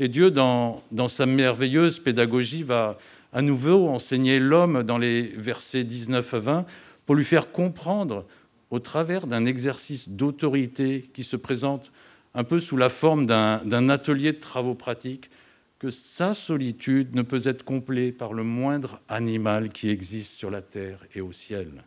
Et 0.00 0.08
Dieu, 0.08 0.30
dans, 0.30 0.82
sa 1.08 1.26
merveilleuse 1.26 2.00
pédagogie, 2.00 2.62
va 2.62 2.98
à 3.32 3.42
nouveau 3.42 3.88
enseigner 3.88 4.38
l'homme 4.38 4.82
dans 4.82 4.98
les 4.98 5.22
versets 5.22 5.84
19 5.84 6.34
à 6.34 6.38
20 6.40 6.66
pour 7.06 7.14
lui 7.14 7.24
faire 7.24 7.52
comprendre, 7.52 8.26
au 8.70 8.80
travers 8.80 9.26
d'un 9.26 9.46
exercice 9.46 10.08
d'autorité 10.08 11.10
qui 11.14 11.22
se 11.22 11.36
présente 11.36 11.92
un 12.34 12.42
peu 12.42 12.58
sous 12.58 12.76
la 12.76 12.88
forme 12.88 13.26
d'un 13.26 13.88
atelier 13.88 14.32
de 14.32 14.40
travaux 14.40 14.74
pratiques, 14.74 15.30
que 15.78 15.90
sa 15.90 16.34
solitude 16.34 17.14
ne 17.14 17.22
peut 17.22 17.42
être 17.44 17.62
comblée 17.62 18.10
par 18.10 18.32
le 18.32 18.42
moindre 18.42 19.00
animal 19.08 19.70
qui 19.70 19.90
existe 19.90 20.32
sur 20.32 20.50
la 20.50 20.62
terre 20.62 20.98
et 21.14 21.20
au 21.20 21.30
ciel. 21.30 21.84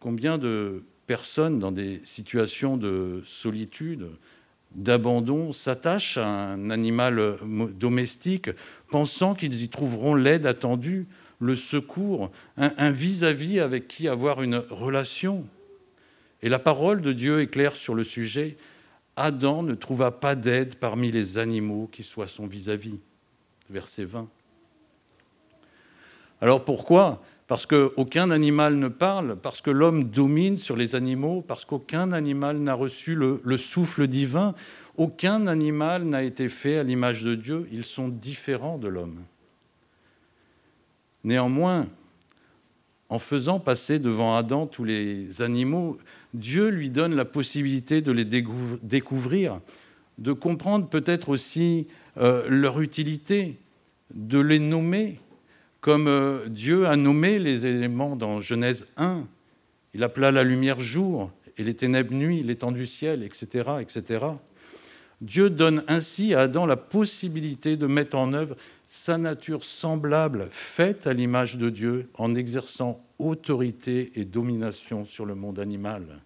Combien 0.00 0.38
de 0.38 0.82
personnes 1.06 1.58
dans 1.58 1.72
des 1.72 2.00
situations 2.04 2.76
de 2.76 3.22
solitude, 3.26 4.08
d'abandon, 4.74 5.52
s'attachent 5.52 6.16
à 6.18 6.26
un 6.26 6.70
animal 6.70 7.38
domestique 7.74 8.50
pensant 8.90 9.34
qu'ils 9.34 9.62
y 9.62 9.68
trouveront 9.68 10.14
l'aide 10.14 10.46
attendue, 10.46 11.06
le 11.38 11.56
secours, 11.56 12.30
un 12.56 12.90
vis-à-vis 12.90 13.60
avec 13.60 13.88
qui 13.88 14.08
avoir 14.08 14.42
une 14.42 14.56
relation. 14.70 15.46
Et 16.42 16.48
la 16.48 16.58
parole 16.58 17.00
de 17.00 17.12
Dieu 17.12 17.40
est 17.40 17.48
claire 17.48 17.74
sur 17.74 17.94
le 17.94 18.04
sujet. 18.04 18.56
Adam 19.16 19.62
ne 19.62 19.74
trouva 19.74 20.10
pas 20.10 20.34
d'aide 20.34 20.76
parmi 20.76 21.10
les 21.10 21.38
animaux 21.38 21.88
qui 21.90 22.02
soient 22.02 22.26
son 22.26 22.46
vis-à-vis. 22.46 22.98
Verset 23.68 24.04
20. 24.04 24.28
Alors 26.40 26.64
pourquoi 26.64 27.22
Parce 27.50 27.66
qu'aucun 27.66 28.30
animal 28.30 28.76
ne 28.76 28.86
parle, 28.86 29.34
parce 29.34 29.60
que 29.60 29.72
l'homme 29.72 30.04
domine 30.04 30.56
sur 30.56 30.76
les 30.76 30.94
animaux, 30.94 31.42
parce 31.44 31.64
qu'aucun 31.64 32.12
animal 32.12 32.58
n'a 32.58 32.74
reçu 32.74 33.16
le, 33.16 33.40
le, 33.42 33.56
souffle 33.56 34.06
divin, 34.06 34.54
aucun 34.96 35.48
animal 35.48 36.04
n'a 36.04 36.22
été 36.22 36.48
fait 36.48 36.78
à 36.78 36.84
l'image 36.84 37.24
de 37.24 37.34
Dieu, 37.34 37.68
ils 37.72 37.82
sont 37.82 38.06
différents 38.06 38.78
de 38.78 38.86
l'homme. 38.86 39.24
Néanmoins, 41.24 41.88
en 43.08 43.18
faisant 43.18 43.58
passer 43.58 43.98
devant 43.98 44.36
Adam 44.36 44.68
tous 44.68 44.84
les 44.84 45.42
animaux, 45.42 45.98
Dieu 46.34 46.68
lui 46.68 46.88
donne 46.88 47.16
la 47.16 47.24
possibilité 47.24 48.00
de 48.00 48.12
les 48.12 48.26
découvrir, 48.80 49.58
de 50.18 50.32
comprendre 50.32 50.86
peut-être 50.86 51.30
aussi 51.30 51.88
euh, 52.16 52.44
leur 52.48 52.80
utilité, 52.80 53.58
de 54.14 54.38
les 54.38 54.60
nommer, 54.60 55.18
comme 55.80 56.08
euh, 56.08 56.46
Dieu 56.48 56.86
a 56.86 56.96
nommé 56.96 57.38
les 57.38 57.66
éléments 57.66 58.16
dans 58.16 58.40
Genèse 58.40 58.86
1. 58.96 59.24
Il 59.94 60.02
appela 60.02 60.30
la 60.30 60.44
lumière 60.44 60.80
jour 60.80 61.30
et 61.56 61.64
les 61.64 61.74
ténèbres 61.74 62.14
nuit, 62.14 62.42
l'étang 62.42 62.72
du 62.72 62.86
ciel, 62.86 63.22
etc., 63.22 63.70
etc. 63.80 64.26
Dieu 65.20 65.50
donne 65.50 65.84
ainsi 65.88 66.34
à 66.34 66.42
Adam 66.42 66.66
la 66.66 66.76
possibilité 66.76 67.76
de 67.76 67.86
mettre 67.86 68.16
en 68.16 68.32
œuvre 68.32 68.56
sa 68.88 69.18
nature 69.18 69.64
semblable, 69.64 70.48
faite 70.50 71.06
à 71.06 71.12
l'image 71.12 71.56
de 71.56 71.70
Dieu, 71.70 72.08
en 72.14 72.34
exerçant 72.34 73.04
autorité 73.18 74.12
et 74.16 74.24
domination 74.24 75.04
sur 75.04 75.26
le 75.26 75.34
monde 75.34 75.58
animal. 75.58 76.20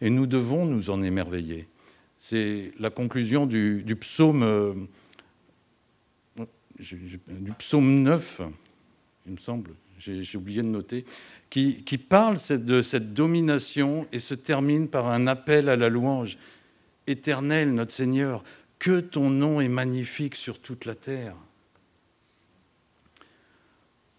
Et 0.00 0.10
nous 0.10 0.26
devons 0.26 0.66
nous 0.66 0.90
en 0.90 1.02
émerveiller. 1.02 1.68
C'est 2.18 2.72
la 2.78 2.90
conclusion 2.90 3.46
du, 3.46 3.96
psaume, 4.00 4.42
euh, 4.42 4.74
du 6.82 7.52
psaume 7.58 8.02
9, 8.02 8.42
il 9.26 9.32
me 9.32 9.38
semble, 9.38 9.70
j'ai 9.98 10.36
oublié 10.36 10.62
de 10.62 10.66
noter, 10.66 11.04
qui, 11.48 11.98
parle 11.98 12.38
de 12.50 12.82
cette 12.82 13.14
domination 13.14 14.06
et 14.12 14.18
se 14.18 14.34
termine 14.34 14.88
par 14.88 15.08
un 15.08 15.26
appel 15.26 15.68
à 15.68 15.76
la 15.76 15.88
louange. 15.88 16.38
Éternel, 17.06 17.72
notre 17.72 17.92
Seigneur, 17.92 18.42
que 18.78 19.00
ton 19.00 19.30
nom 19.30 19.60
est 19.60 19.68
magnifique 19.68 20.34
sur 20.34 20.58
toute 20.58 20.84
la 20.84 20.94
terre. 20.94 21.36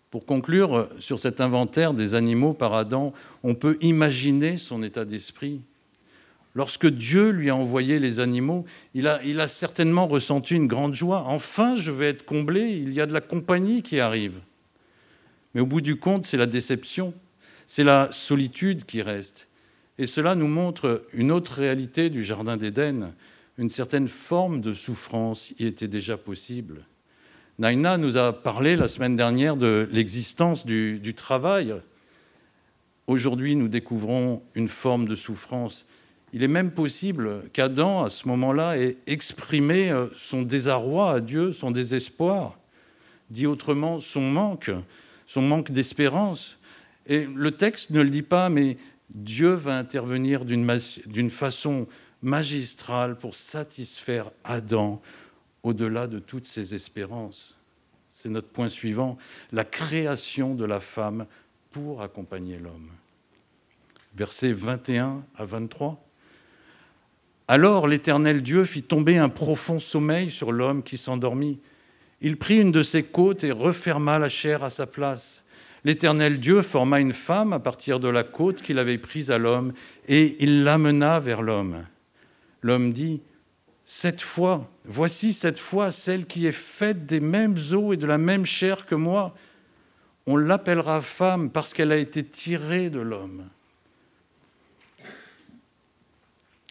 Pour 0.10 0.25
conclure 0.25 0.75
euh, 0.75 0.86
sur 1.00 1.20
cet 1.20 1.41
inventaire 1.41 1.93
des 1.93 2.13
animaux 2.13 2.53
par 2.53 2.75
Adam, 2.75 3.13
on 3.41 3.55
peut 3.55 3.77
imaginer 3.82 4.58
son 4.58 4.84
état 4.84 5.05
d'esprit. 5.05 5.62
Lorsque 6.55 6.88
Dieu 6.88 7.29
lui 7.31 7.50
a 7.50 7.55
envoyé 7.55 8.00
les 8.00 8.19
animaux, 8.19 8.65
il 8.93 9.07
a, 9.07 9.48
certainement 9.48 10.07
ressenti 10.07 10.55
une 10.55 10.67
grande 10.67 10.93
joie. 10.93 11.24
Enfin, 11.27 11.77
je 11.77 11.91
vais 11.91 12.10
être 12.10 12.25
comblé, 12.25 12.69
il 12.69 12.93
y 12.93 13.01
a 13.01 13.07
de 13.07 13.13
la 13.13 13.22
compagnie 13.22 13.81
qui 13.81 14.00
arrive. 14.00 14.39
Mais 15.53 15.62
au 15.62 15.65
bout 15.65 15.81
du 15.81 15.95
compte, 15.95 16.25
c'est 16.25 16.38
la 16.38 16.45
déception, 16.45 17.13
c'est 17.67 17.83
la 17.83 18.10
solitude 18.12 18.86
qui 18.86 19.01
reste. 19.01 19.48
Et 19.98 20.07
cela 20.07 20.36
nous 20.36 20.48
montre 20.48 21.05
une 21.13 21.31
autre 21.31 21.53
réalité 21.53 22.10
du 22.10 22.24
Jardin 22.24 22.57
d'Éden, 22.57 23.13
une 23.57 23.69
certaine 23.69 24.07
forme 24.07 24.62
de 24.62 24.74
souffrance 24.74 25.53
y 25.60 25.65
était 25.65 25.88
déjà 25.88 26.17
possible. 26.17 26.86
Naina 27.60 27.98
nous 27.98 28.17
a 28.17 28.33
parlé 28.33 28.75
la 28.75 28.88
semaine 28.88 29.15
dernière 29.15 29.55
de 29.55 29.88
l'existence 29.91 30.65
du, 30.65 31.13
travail. 31.15 31.75
Aujourd'hui, 33.05 33.55
nous 33.55 33.67
découvrons 33.67 34.41
une 34.55 34.67
forme 34.67 35.07
de 35.07 35.15
souffrance. 35.15 35.86
Il 36.34 36.42
est 36.42 36.48
même 36.48 36.72
possible 36.72 37.44
qu'Adam, 37.54 38.04
à 38.04 38.10
ce 38.10 38.28
moment-là, 38.28 38.78
ait 38.80 38.98
exprimé 39.06 39.92
euh, 39.92 40.08
son 40.18 40.42
désarroi 40.42 41.12
à 41.12 41.20
Dieu, 41.20 41.54
son 41.54 41.70
désespoir, 41.70 42.58
dit 43.30 43.46
autrement 43.46 44.02
son 44.02 44.22
manque, 44.22 44.72
son 45.28 45.44
manque 45.44 45.72
d'espérance. 45.72 46.58
Et 47.06 47.25
le 47.25 47.52
texte 47.52 47.92
ne 47.92 48.02
le 48.02 48.10
dit 48.10 48.24
pas, 48.24 48.50
mais 48.50 48.78
Dieu 49.12 49.54
va 49.54 49.78
intervenir 49.78 50.44
d'une 50.44 51.30
façon 51.30 51.88
magistrale 52.24 53.16
pour 53.18 53.36
satisfaire 53.36 54.32
Adam 54.44 55.02
au-delà 55.62 56.08
de 56.08 56.18
toutes 56.18 56.48
ses 56.48 56.74
espérances. 56.74 57.56
C'est 58.10 58.30
notre 58.30 58.48
point 58.48 58.70
suivant, 58.70 59.18
la 59.52 59.66
création 59.66 60.56
de 60.56 60.66
la 60.66 60.80
femme 60.80 61.28
pour 61.72 62.02
accompagner 62.02 62.58
l'homme. 62.58 62.90
Versets 64.16 64.54
21 64.54 65.24
à 65.36 65.46
23. 65.46 66.04
Alors 67.48 67.88
l'Éternel 67.88 68.42
Dieu 68.42 68.64
fit 68.64 68.84
tomber 68.84 69.18
un 69.18 69.30
profond 69.30 69.80
sommeil 69.80 70.32
sur 70.32 70.52
l'homme 70.52 70.82
qui 70.82 70.98
s'endormit. 70.98 71.60
Il 72.22 72.38
prit 72.38 72.62
une 72.62 72.72
de 72.72 72.84
ses 72.84 73.04
côtes 73.04 73.44
et 73.44 73.52
referma 73.52 74.18
la 74.18 74.30
chair 74.30 74.64
à 74.64 74.70
sa 74.70 74.86
place. 74.86 75.44
L'Éternel 75.84 76.40
Dieu 76.40 76.62
forma 76.62 77.02
une 77.02 77.14
femme 77.14 77.52
à 77.52 77.60
partir 77.60 78.00
de 78.00 78.08
la 78.08 78.24
côte 78.24 78.62
qu'il 78.62 78.80
avait 78.80 78.98
prise 78.98 79.32
à 79.32 79.38
l'homme, 79.38 79.74
et 80.08 80.38
il 80.40 80.64
l'amena 80.64 81.20
vers 81.20 81.42
l'homme. 81.42 81.86
L'homme 82.62 82.94
dit, 82.94 83.22
Cette 83.84 84.22
fois, 84.22 84.72
voici 84.86 85.34
cette 85.34 85.60
fois 85.60 85.92
celle 85.92 86.26
qui 86.26 86.48
est 86.48 86.54
faite 86.54 87.06
des 87.06 87.20
mêmes 87.20 87.58
os 87.74 87.94
et 87.94 87.98
de 87.98 88.06
la 88.06 88.18
même 88.18 88.46
chair 88.46 88.86
que 88.86 88.96
moi. 88.96 89.36
On 90.26 90.38
l'appellera 90.38 91.02
femme 91.02 91.50
parce 91.50 91.74
qu'elle 91.74 91.92
a 91.92 91.98
été 91.98 92.24
tirée 92.24 92.90
de 92.90 93.02
l'homme. 93.02 93.44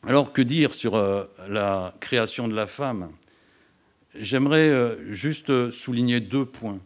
Alors 0.04 0.32
que 0.32 0.42
dire 0.42 0.74
sur 0.74 0.96
euh, 0.96 1.24
la 1.48 1.94
création 2.00 2.48
de 2.48 2.54
la 2.54 2.66
femme? 2.66 3.12
J'aimerais 4.16 4.68
euh, 4.68 5.14
juste 5.14 5.70
souligner 5.70 6.18
deux 6.18 6.44
points. 6.44 6.80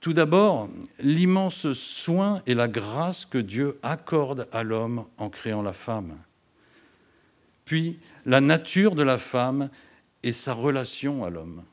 Tout 0.00 0.12
d'abord, 0.12 0.68
l'immense 1.00 1.72
soin 1.72 2.42
et 2.46 2.54
la 2.54 2.68
grâce 2.68 3.24
que 3.24 3.38
Dieu 3.38 3.78
accorde 3.82 4.46
à 4.52 4.62
l'homme 4.62 5.06
en 5.18 5.30
créant 5.30 5.62
la 5.62 5.72
femme. 5.72 6.16
Puis, 7.64 7.98
la 8.24 8.40
nature 8.40 8.94
de 8.94 9.02
la 9.02 9.18
femme 9.18 9.68
et 10.22 10.32
sa 10.32 10.52
relation 10.52 11.24
à 11.24 11.30
l'homme. 11.30 11.64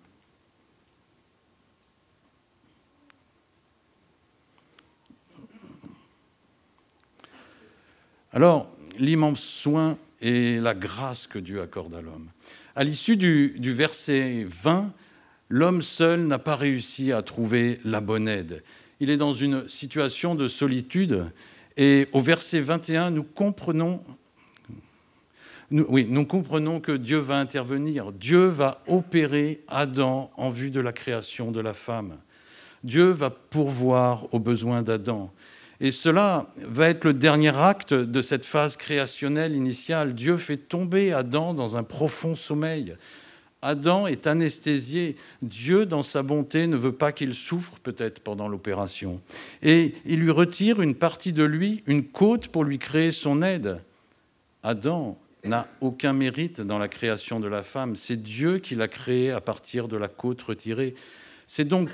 Alors, 8.34 8.70
l'immense 8.98 9.42
soin 9.42 9.98
et 10.22 10.60
la 10.60 10.74
grâce 10.74 11.28
que 11.28 11.40
Dieu 11.40 11.62
accorde 11.62 11.96
à 11.96 12.02
l'homme. 12.02 12.30
À 12.76 12.84
l'issue 12.84 13.18
du, 13.18 13.74
verset 13.74 14.46
20, 14.48 14.94
l'homme 15.50 15.82
seul 15.82 16.26
n'a 16.26 16.40
pas 16.40 16.56
réussi 16.56 17.12
à 17.12 17.22
trouver 17.22 17.80
la 17.84 18.00
bonne 18.00 18.28
aide. 18.28 18.64
Il 19.00 19.10
est 19.10 19.18
dans 19.18 19.34
une 19.34 19.68
situation 19.68 20.36
de 20.36 20.48
solitude. 20.48 21.26
Et 21.76 22.08
au 22.14 22.22
verset 22.22 22.62
21, 22.62 23.12
nous 23.12 23.24
comprenons, 23.24 24.02
oui, 25.72 26.06
nous 26.10 26.26
comprenons 26.26 26.80
que 26.80 26.92
Dieu 26.92 27.18
va 27.18 27.40
intervenir. 27.40 28.12
Dieu 28.12 28.46
va 28.46 28.84
opérer 28.88 29.64
Adam 29.68 30.32
en 30.38 30.50
vue 30.50 30.70
de 30.70 30.80
la 30.80 30.94
création 30.94 31.52
de 31.52 31.60
la 31.60 31.74
femme. 31.74 32.18
Dieu 32.84 33.12
va 33.12 33.30
pourvoir 33.30 34.34
aux 34.34 34.40
besoins 34.40 34.82
d'Adam. 34.82 35.32
Et 35.84 35.92
cela 35.92 36.46
va 36.58 36.90
être 36.90 37.06
le 37.06 37.14
dernier 37.14 37.58
acte 37.58 37.92
de 37.92 38.22
cette 38.22 38.46
phase 38.46 38.78
créationnelle 38.78 39.56
initiale. 39.56 40.14
Dieu 40.14 40.38
fait 40.38 40.58
tomber 40.58 41.12
Adam 41.12 41.56
dans 41.56 41.76
un 41.76 41.82
profond 41.82 42.36
sommeil. 42.36 42.96
Adam 43.64 44.06
est 44.06 44.28
anesthésié. 44.28 45.16
Dieu, 45.42 45.88
dans 45.88 46.04
sa 46.04 46.22
bonté, 46.22 46.68
ne 46.68 46.78
veut 46.78 46.92
pas 46.92 47.12
qu'il 47.12 47.34
souffre 47.34 47.80
peut-être 47.82 48.20
pendant 48.20 48.48
l'opération. 48.48 49.22
Et 49.64 49.96
il 50.06 50.20
lui 50.20 50.30
retire 50.30 50.84
une 50.84 50.94
partie 50.94 51.34
de 51.34 51.44
lui, 51.44 51.84
une 51.88 52.06
côte 52.06 52.50
pour 52.50 52.64
lui 52.64 52.78
créer 52.78 53.12
son 53.12 53.42
aide. 53.42 53.80
Adam 54.62 55.18
n'a 55.44 55.68
aucun 55.82 56.14
mérite 56.14 56.62
dans 56.62 56.78
la 56.78 56.90
création 56.90 57.40
de 57.40 57.48
la 57.48 57.64
femme. 57.64 57.96
C'est 57.96 58.22
Dieu 58.22 58.60
qui 58.60 58.76
l'a 58.76 58.88
créée 58.88 59.32
à 59.32 59.42
partir 59.42 59.88
de 59.88 59.98
la 59.98 60.08
côte 60.08 60.44
retirée. 60.44 60.94
C'est 61.48 61.66
donc 61.66 61.90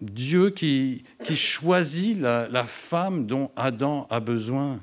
Dieu 0.00 0.50
qui, 0.50 1.04
choisit 1.34 2.18
la 2.20 2.64
femme 2.64 3.26
dont 3.26 3.50
Adam 3.56 4.06
a 4.10 4.20
besoin. 4.20 4.80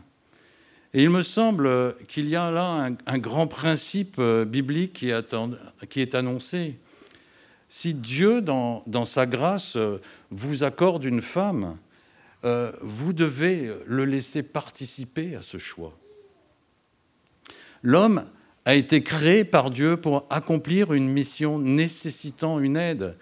Et 0.96 1.04
il 1.04 1.10
me 1.10 1.24
semble 1.24 1.98
qu'il 2.08 2.30
y 2.30 2.38
a 2.38 2.50
là 2.52 2.90
un, 3.06 3.18
grand 3.18 3.48
principe 3.48 4.16
euh, 4.18 4.46
biblique 4.46 4.94
qui 4.94 5.10
est, 5.10 6.16
annoncé. 6.16 6.80
Si 7.68 7.94
Dieu, 7.94 8.40
dans, 8.40 9.06
sa 9.06 9.26
grâce, 9.26 9.76
euh, 9.76 9.98
vous 10.32 10.64
accorde 10.64 11.04
une 11.04 11.22
femme, 11.22 11.76
euh, 12.46 12.72
vous 12.82 13.12
devez 13.12 13.74
le 13.86 14.06
laisser 14.06 14.42
participer 14.42 15.36
à 15.36 15.42
ce 15.42 15.58
choix. 15.58 15.92
L'homme 17.84 18.24
a 18.64 18.76
été 18.76 19.04
créé 19.04 19.44
par 19.44 19.72
Dieu 19.72 19.98
pour 19.98 20.26
accomplir 20.30 20.94
une 20.94 21.10
mission 21.10 21.60
nécessitant 21.60 22.58
une 22.58 22.78
aide. 22.78 23.18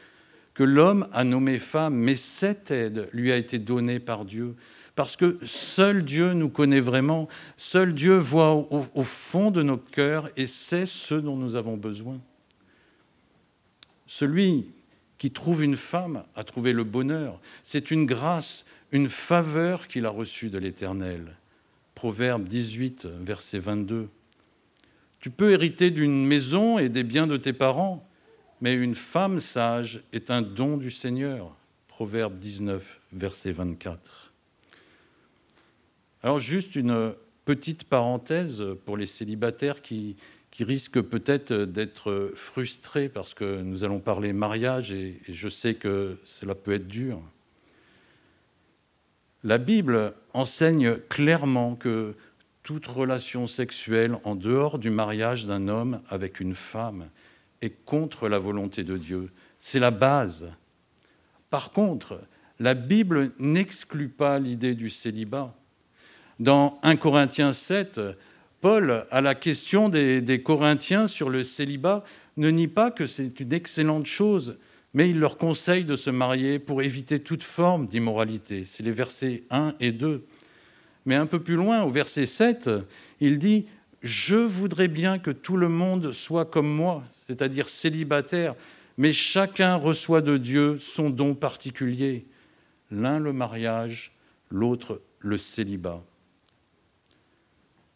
Que 0.53 0.63
l'homme 0.63 1.07
a 1.11 1.23
nommé 1.23 1.59
femme, 1.59 1.95
mais 1.95 2.15
cette 2.15 2.71
aide 2.71 3.09
lui 3.11 3.31
a 3.31 3.37
été 3.37 3.57
donnée 3.57 3.99
par 3.99 4.25
Dieu. 4.25 4.55
Parce 4.95 5.15
que 5.15 5.39
seul 5.43 6.05
Dieu 6.05 6.33
nous 6.33 6.49
connaît 6.49 6.79
vraiment, 6.79 7.27
seul 7.57 7.95
Dieu 7.95 8.17
voit 8.17 8.53
au, 8.53 9.03
fond 9.03 9.49
de 9.49 9.63
nos 9.63 9.77
cœurs 9.77 10.29
et 10.37 10.45
sait 10.45 10.85
ce 10.85 11.15
dont 11.15 11.35
nous 11.35 11.55
avons 11.55 11.77
besoin. 11.77 12.19
Celui 14.05 14.69
qui 15.17 15.31
trouve 15.31 15.63
une 15.63 15.77
femme 15.77 16.23
a 16.35 16.43
trouvé 16.43 16.73
le 16.73 16.83
bonheur. 16.83 17.39
C'est 17.63 17.89
une 17.89 18.05
grâce, 18.05 18.65
une 18.91 19.09
faveur 19.09 19.87
qu'il 19.87 20.05
a 20.05 20.09
reçue 20.09 20.49
de 20.49 20.59
l'Éternel. 20.59 21.35
Proverbe 21.95 22.43
18, 22.43 23.07
verset 23.21 23.59
22. 23.59 24.09
Tu 25.19 25.29
peux 25.31 25.51
hériter 25.51 25.89
d'une 25.89 26.25
maison 26.25 26.77
et 26.77 26.89
des 26.89 27.03
biens 27.03 27.25
de 27.25 27.37
tes 27.37 27.53
parents, 27.53 28.07
mais 28.63 28.75
une 28.75 28.95
femme 28.95 29.41
sage 29.41 30.01
est 30.13 30.31
un 30.31 30.41
don 30.41 30.77
du 30.77 30.89
Seigneur. 30.89 31.53
Proverbe 31.89 32.39
19, 32.39 33.01
verset 33.11 33.51
24. 33.51 34.31
Alors 36.23 36.39
juste 36.39 36.77
une 36.77 37.13
petite 37.43 37.83
parenthèse 37.83 38.63
pour 38.85 38.95
les 38.95 39.05
célibataires 39.05 39.81
qui, 39.81 40.15
qui 40.49 40.63
risquent 40.63 41.01
peut-être 41.01 41.53
d'être 41.53 42.31
frustrés 42.35 43.09
parce 43.09 43.33
que 43.33 43.61
nous 43.61 43.83
allons 43.83 43.99
parler 43.99 44.31
mariage 44.31 44.93
et, 44.93 45.19
et 45.27 45.33
je 45.33 45.49
sais 45.49 45.73
que 45.75 46.17
cela 46.23 46.55
peut 46.55 46.73
être 46.73 46.87
dur. 46.87 47.21
La 49.43 49.57
Bible 49.57 50.13
enseigne 50.33 50.99
clairement 51.09 51.75
que 51.75 52.15
toute 52.63 52.87
relation 52.87 53.45
sexuelle 53.45 54.17
en 54.23 54.35
dehors 54.35 54.79
du 54.79 54.89
mariage 54.89 55.47
d'un 55.47 55.67
homme 55.67 55.99
avec 56.07 56.39
une 56.39 56.55
femme 56.55 57.09
est 57.63 57.85
contre 57.85 58.27
la 58.27 58.39
volonté 58.39 58.83
de 58.83 58.97
Dieu. 58.97 59.31
C'est 59.59 59.79
la 59.79 59.91
base. 59.91 60.49
Par 61.49 61.71
contre, 61.71 62.19
la 62.59 62.73
Bible 62.73 63.31
n'exclut 63.39 64.09
pas 64.09 64.39
l'idée 64.39 64.75
du 64.75 64.89
célibat. 64.89 65.55
Dans 66.39 66.79
1 66.83 66.95
Corinthiens 66.97 67.53
7, 67.53 67.99
Paul, 68.61 69.05
à 69.11 69.21
la 69.21 69.35
question 69.35 69.89
des, 69.89 70.21
des 70.21 70.41
Corinthiens 70.41 71.07
sur 71.07 71.29
le 71.29 71.43
célibat, 71.43 72.03
ne 72.37 72.49
nie 72.49 72.67
pas 72.67 72.91
que 72.91 73.05
c'est 73.05 73.39
une 73.39 73.53
excellente 73.53 74.05
chose, 74.05 74.57
mais 74.93 75.09
il 75.09 75.19
leur 75.19 75.37
conseille 75.37 75.83
de 75.83 75.95
se 75.95 76.09
marier 76.09 76.59
pour 76.59 76.81
éviter 76.81 77.19
toute 77.19 77.43
forme 77.43 77.87
d'immoralité. 77.87 78.65
C'est 78.65 78.83
les 78.83 78.91
versets 78.91 79.43
1 79.49 79.75
et 79.79 79.91
2. 79.91 80.25
Mais 81.05 81.15
un 81.15 81.25
peu 81.25 81.39
plus 81.39 81.55
loin, 81.55 81.83
au 81.83 81.89
verset 81.89 82.25
7, 82.25 82.69
il 83.19 83.39
dit 83.39 83.65
Je 84.01 84.35
voudrais 84.35 84.87
bien 84.87 85.19
que 85.19 85.31
tout 85.31 85.57
le 85.57 85.69
monde 85.69 86.11
soit 86.11 86.45
comme 86.45 86.69
moi, 86.69 87.03
c'est-à-dire 87.33 87.67
célibataire, 87.67 88.53
mais 88.97 89.11
chacun 89.11 89.75
reçoit 89.75 90.21
de 90.21 90.37
Dieu 90.37 90.77
son 90.77 91.09
don 91.09 91.33
particulier. 91.33 92.27
L'un 92.91 93.19
le 93.19 93.33
mariage, 93.33 94.11
l'autre 94.51 95.01
le 95.17 95.39
célibat. 95.39 96.03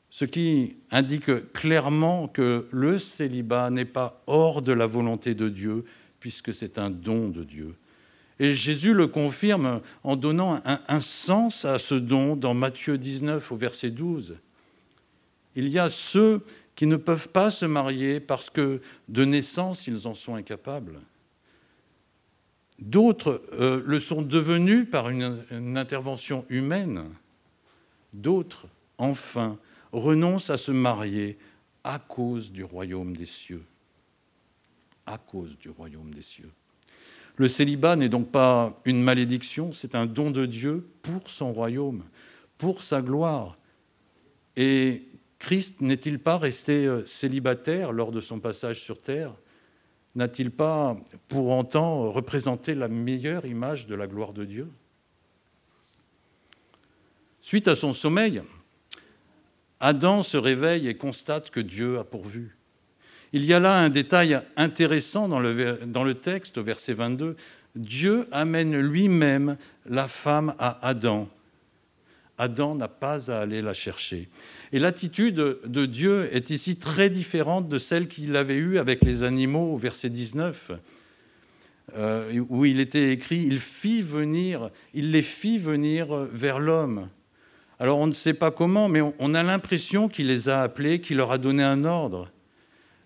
Ce 0.10 0.25
qui 0.25 0.77
indique 0.89 1.53
clairement 1.53 2.27
que 2.27 2.67
le 2.72 2.98
célibat 2.98 3.70
n'est 3.70 3.86
pas 3.86 4.24
hors 4.25 4.63
de 4.63 4.74
la 4.74 4.88
volonté 4.88 5.36
de 5.36 5.50
Dieu, 5.50 5.86
puisque 6.20 6.51
c'est 6.51 6.79
un 6.79 6.89
don 6.89 7.29
de 7.29 7.44
Dieu. 7.44 7.75
Et 8.39 8.56
Jésus 8.56 8.96
le 8.96 9.06
confirme 9.06 9.82
en 10.03 10.15
donnant 10.15 10.60
un, 10.65 10.79
un, 10.88 11.01
sens 11.01 11.63
à 11.63 11.77
ce 11.77 11.94
don 11.94 12.36
dans 12.36 12.56
Matthieu 12.56 12.98
19 12.98 13.51
au 13.51 13.56
verset 13.56 13.91
12. 13.91 14.38
Il 15.56 15.70
y 15.70 15.77
a 15.77 15.89
ceux 15.89 16.41
qui 16.77 16.86
ne 16.86 16.96
peuvent 16.96 17.29
pas 17.29 17.50
se 17.50 17.65
marier 17.65 18.19
parce 18.19 18.50
que 18.51 18.81
de 19.10 19.25
naissance 19.25 19.88
ils 19.88 20.07
en 20.07 20.13
sont 20.13 20.36
incapables. 20.36 21.01
D'autres 22.79 23.41
euh, 23.53 23.81
le 23.84 24.00
sont 24.00 24.22
devenus 24.22 24.88
par 24.89 25.10
une, 25.10 25.43
une 25.50 25.75
intervention 25.75 26.46
humaine. 26.50 27.10
D'autres, 28.13 28.67
enfin, 29.00 29.57
renoncent 29.92 30.51
à 30.51 30.57
se 30.59 30.72
marier 30.72 31.40
à 31.83 31.98
cause 31.98 32.51
du 32.51 32.63
royaume 32.63 33.18
des 33.18 33.25
cieux. 33.25 33.63
À 35.07 35.18
cause 35.18 35.57
du 35.57 35.70
royaume 35.70 36.13
des 36.13 36.22
cieux. 36.22 36.51
Le 37.37 37.48
célibat 37.48 37.96
n'est 37.96 38.09
donc 38.09 38.29
pas 38.29 38.79
une 38.85 39.01
malédiction, 39.01 39.74
c'est 39.74 39.96
un 39.96 40.05
don 40.05 40.29
de 40.29 40.46
Dieu 40.46 40.87
pour 41.01 41.27
son 41.31 41.53
royaume, 41.53 42.03
pour 42.59 42.83
sa 42.83 43.01
gloire. 43.01 43.57
Et 44.55 45.07
Christ 45.40 45.82
n'est-il 45.82 46.20
pas 46.20 46.38
resté 46.38 46.86
euh, 46.86 47.06
célibataire 47.06 47.92
lors 47.92 48.12
de 48.12 48.22
son 48.22 48.40
passage 48.40 48.82
sur 48.82 49.02
terre? 49.02 49.34
N'a-t-il 50.16 50.50
pas 50.50 50.98
pour 51.28 51.50
autant 51.50 52.12
représenté 52.12 52.74
la 52.74 52.88
meilleure 52.88 53.46
image 53.46 53.86
de 53.86 53.96
la 53.96 54.08
gloire 54.08 54.34
de 54.34 54.46
Dieu? 54.46 54.68
Suite 57.42 57.68
à 57.68 57.76
son 57.76 57.94
sommeil, 57.94 58.42
Adam 59.80 60.24
se 60.24 60.38
réveille 60.38 60.88
et 60.88 60.96
constate 60.96 61.52
que 61.52 61.60
Dieu 61.60 62.00
a 62.00 62.04
pourvu. 62.04 62.58
Il 63.32 63.46
y 63.46 63.54
a 63.54 63.60
là 63.60 63.78
un 63.78 63.90
détail 63.90 64.42
intéressant 64.56 65.28
dans 65.28 65.40
le, 65.40 65.82
dans 65.86 66.04
le 66.04 66.16
texte, 66.16 66.58
verset 66.58 66.94
22. 66.94 67.36
Dieu 67.76 68.28
amène 68.32 68.78
lui-même 68.80 69.58
la 69.86 70.08
femme 70.08 70.56
à 70.58 70.86
Adam. 70.86 71.30
Adam 72.38 72.76
n'a 72.76 72.88
pas 72.88 73.32
à 73.32 73.40
aller 73.40 73.62
la 73.62 73.74
chercher. 73.74 74.30
Et 74.72 74.80
l'attitude 74.80 75.36
de 75.36 75.86
Dieu 75.86 76.30
est 76.34 76.50
ici 76.50 76.78
très 76.78 77.10
différente 77.10 77.68
de 77.68 77.80
celle 77.80 78.08
qu'il 78.08 78.36
avait 78.36 78.56
eue 78.56 78.78
avec 78.78 79.04
les 79.04 79.24
animaux 79.24 79.74
au 79.74 79.78
verset 79.78 80.10
19, 80.10 80.72
euh, 81.96 82.44
où 82.50 82.66
il 82.66 82.80
était 82.80 83.12
écrit 83.12 83.44
il 83.44 83.60
fit 83.60 84.02
venir, 84.02 84.70
il 84.94 85.12
les 85.12 85.22
fit 85.22 85.58
venir 85.58 86.14
vers 86.32 86.60
l'homme. 86.60 87.10
Alors 87.80 88.00
on 88.00 88.08
ne 88.08 88.14
sait 88.14 88.34
pas 88.34 88.52
comment, 88.52 88.90
mais 88.90 89.02
on 89.02 89.34
a 89.34 89.44
l'impression 89.44 90.10
qu'il 90.10 90.28
les 90.28 90.50
a 90.50 90.62
appelés, 90.62 91.00
qu'il 91.02 91.18
leur 91.18 91.32
a 91.32 91.38
donné 91.38 91.64
un 91.64 91.86
ordre. 91.86 92.30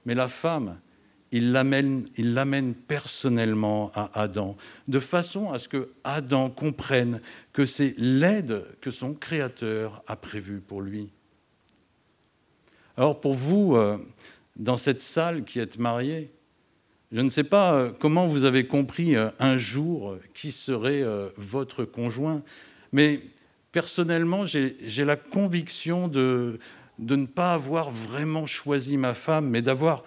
Mais 0.05 0.15
la 0.15 0.27
femme, 0.27 0.77
il 1.31 1.53
l'amène 1.53 2.73
personnellement 2.73 3.91
à 3.95 4.21
Adam, 4.21 4.57
de 4.87 4.99
façon 4.99 5.51
à 5.51 5.59
ce 5.59 5.67
que 5.67 5.91
Adam 6.03 6.49
comprenne 6.49 7.21
que 7.53 7.65
c'est 7.65 7.95
l'aide 7.97 8.65
que 8.81 8.91
son 8.91 9.13
Créateur 9.13 10.03
a 10.07 10.15
prévue 10.15 10.59
pour 10.59 10.81
lui. 10.81 11.09
Alors 12.97 13.21
pour 13.21 13.33
vous, 13.33 13.75
euh, 13.75 13.97
dans 14.57 14.77
cette 14.77 15.01
salle 15.01 15.45
qui 15.45 15.59
êtes 15.59 15.77
mariés, 15.77 16.31
je 17.11 17.21
ne 17.21 17.29
sais 17.29 17.43
pas 17.43 17.73
euh, 17.73 17.91
comment 17.97 18.27
vous 18.27 18.43
avez 18.43 18.67
compris 18.67 19.15
euh, 19.15 19.29
un 19.39 19.57
jour 19.57 20.17
qui 20.33 20.51
serait 20.51 21.03
votre 21.37 21.85
conjoint, 21.85 22.41
mais 22.91 23.21
personnellement, 23.71 24.45
j'ai 24.45 25.05
la 25.05 25.15
conviction 25.15 26.09
de, 26.09 26.59
de 26.99 27.15
ne 27.15 27.25
pas 27.25 27.53
avoir 27.53 27.89
vraiment 27.89 28.45
choisi 28.45 28.97
ma 28.97 29.13
femme, 29.13 29.49
mais 29.49 29.61
d'avoir 29.61 30.03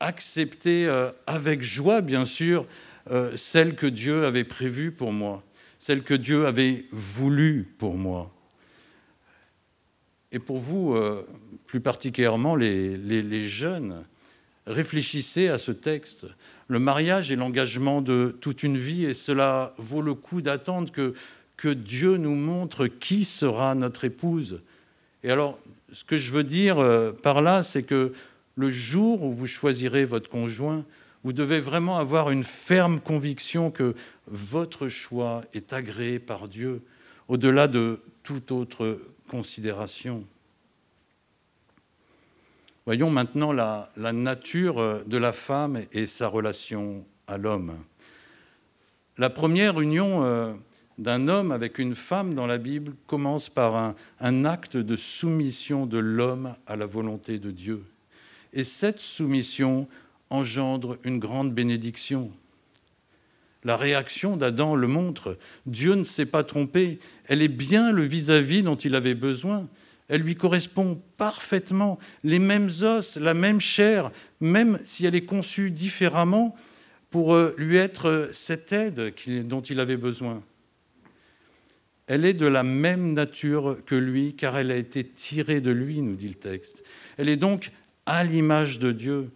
accepté 0.00 0.86
euh, 0.86 1.10
avec 1.26 1.62
joie, 1.62 2.00
bien 2.00 2.24
sûr, 2.24 2.66
euh, 3.10 3.36
celle 3.36 3.74
que 3.74 3.86
Dieu 3.86 4.26
avait 4.26 4.44
prévue 4.44 4.92
pour 4.92 5.12
moi, 5.12 5.42
celle 5.78 6.02
que 6.02 6.14
Dieu 6.14 6.46
avait 6.46 6.84
voulu 6.92 7.66
pour 7.78 7.96
moi. 7.96 8.32
Et 10.30 10.38
pour 10.38 10.58
vous, 10.58 10.94
euh, 10.94 11.26
plus 11.66 11.80
particulièrement 11.80 12.54
les, 12.54 13.48
jeunes, 13.48 14.04
réfléchissez 14.66 15.48
à 15.48 15.58
ce 15.58 15.72
texte. 15.72 16.26
Le 16.68 16.78
mariage 16.78 17.32
est 17.32 17.36
l'engagement 17.36 18.02
de 18.02 18.36
toute 18.40 18.62
une 18.62 18.76
vie 18.76 19.06
et 19.06 19.14
cela 19.14 19.74
vaut 19.78 20.02
le 20.02 20.14
coup 20.14 20.42
d'attendre 20.42 20.92
que, 20.92 21.14
que 21.56 21.68
Dieu 21.68 22.18
nous 22.18 22.34
montre 22.34 22.86
qui 22.86 23.24
sera 23.24 23.74
notre 23.74 24.04
épouse. 24.04 24.60
Et 25.24 25.30
alors, 25.30 25.58
ce 25.94 26.04
que 26.04 26.18
je 26.18 26.30
veux 26.30 26.44
dire 26.44 26.76
par 27.22 27.40
là, 27.40 27.62
c'est 27.62 27.82
que 27.82 28.12
le 28.58 28.72
jour 28.72 29.22
où 29.22 29.32
vous 29.32 29.46
choisirez 29.46 30.04
votre 30.04 30.28
conjoint, 30.28 30.84
vous 31.22 31.32
devez 31.32 31.60
vraiment 31.60 31.96
avoir 31.96 32.30
une 32.30 32.42
ferme 32.42 32.98
conviction 32.98 33.70
que 33.70 33.94
votre 34.26 34.88
choix 34.88 35.42
est 35.54 35.72
agréé 35.72 36.18
par 36.18 36.48
Dieu, 36.48 36.82
au-delà 37.28 37.68
de 37.68 38.00
toute 38.24 38.50
autre 38.50 38.98
considération. 39.28 40.24
Voyons 42.84 43.10
maintenant 43.10 43.52
la, 43.52 43.92
nature 43.96 45.04
de 45.06 45.16
la 45.16 45.32
femme 45.32 45.84
et 45.92 46.06
sa 46.06 46.26
relation 46.26 47.04
à 47.28 47.38
l'homme. 47.38 47.76
La 49.18 49.30
première 49.30 49.80
union 49.80 50.24
euh, 50.24 50.52
d'un 50.98 51.28
homme 51.28 51.52
avec 51.52 51.78
une 51.78 51.94
femme 51.94 52.34
dans 52.34 52.48
la 52.48 52.58
Bible 52.58 52.94
commence 53.06 53.48
par 53.48 53.94
un 54.18 54.44
acte 54.44 54.76
de 54.76 54.96
soumission 54.96 55.86
de 55.86 55.98
l'homme 55.98 56.56
à 56.66 56.74
la 56.74 56.86
volonté 56.86 57.38
de 57.38 57.52
Dieu. 57.52 57.84
Et 58.52 58.64
cette 58.64 59.00
soumission 59.00 59.88
engendre 60.30 60.98
une 61.04 61.18
grande 61.18 61.54
bénédiction. 61.54 62.30
La 63.64 63.76
réaction 63.76 64.36
d'Adam 64.36 64.76
le 64.76 64.86
montre. 64.86 65.36
Dieu 65.66 65.94
ne 65.94 66.04
s'est 66.04 66.26
pas 66.26 66.44
trompé. 66.44 67.00
Elle 67.26 67.42
est 67.42 67.48
bien 67.48 67.92
le 67.92 68.02
vis-à-vis 68.02 68.60
-vis 68.60 68.64
dont 68.64 68.76
il 68.76 68.94
avait 68.94 69.14
besoin. 69.14 69.68
Elle 70.08 70.22
lui 70.22 70.36
correspond 70.36 71.00
parfaitement. 71.16 71.98
Les 72.24 72.38
mêmes 72.38 72.70
os, 72.82 73.16
la 73.16 73.34
même 73.34 73.60
chair, 73.60 74.10
même 74.40 74.78
si 74.84 75.04
elle 75.04 75.14
est 75.14 75.26
conçue 75.26 75.70
différemment, 75.70 76.56
pour 77.10 77.34
euh, 77.34 77.54
lui 77.58 77.76
être 77.76 78.30
cette 78.32 78.72
aide 78.72 79.12
dont 79.46 79.60
il 79.60 79.80
avait 79.80 79.96
besoin. 79.96 80.42
Elle 82.06 82.24
est 82.24 82.34
de 82.34 82.46
la 82.46 82.62
même 82.62 83.12
nature 83.12 83.78
que 83.84 83.94
lui, 83.94 84.34
car 84.34 84.56
elle 84.56 84.70
a 84.70 84.76
été 84.76 85.04
tirée 85.04 85.60
de 85.60 85.70
lui, 85.70 86.00
nous 86.00 86.16
dit 86.16 86.28
le 86.28 86.34
texte. 86.34 86.82
Elle 87.18 87.28
est 87.28 87.36
donc 87.36 87.70
à 88.08 88.24
l'image 88.24 88.78
de 88.78 88.90
Dieu. 88.90 89.30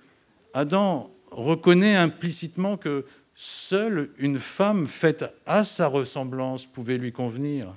Adam 0.54 1.10
reconnaît 1.30 1.94
implicitement 1.94 2.78
que 2.78 3.04
seule 3.34 4.08
une 4.16 4.40
femme 4.40 4.86
faite 4.86 5.26
à 5.44 5.64
sa 5.64 5.88
ressemblance 5.88 6.64
pouvait 6.64 6.96
lui 6.96 7.12
convenir. 7.12 7.74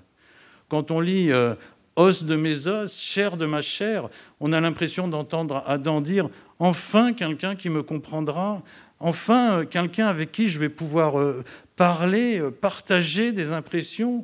Quand 0.69 0.91
on 0.91 1.01
lit 1.01 1.34
euh, 1.34 1.55
os 1.97 2.23
de 2.23 2.38
mes 2.38 2.65
os, 2.67 2.97
chair 2.97 3.36
de 3.36 3.45
ma 3.45 3.62
chair, 3.62 4.08
on 4.39 4.53
a 4.53 4.62
l'impression 4.62 5.10
d'entendre 5.10 5.63
Adam 5.67 5.99
dire 5.99 6.29
enfin 6.60 7.12
quelqu'un 7.12 7.58
qui 7.58 7.69
me 7.69 7.84
comprendra, 7.84 8.63
enfin 9.01 9.60
euh, 9.60 9.65
quelqu'un 9.65 10.08
avec 10.08 10.31
qui 10.31 10.47
je 10.47 10.60
vais 10.60 10.69
pouvoir 10.69 11.19
euh, 11.19 11.43
parler, 11.75 12.41
partager 12.62 13.34
des 13.34 13.51
impressions, 13.51 14.23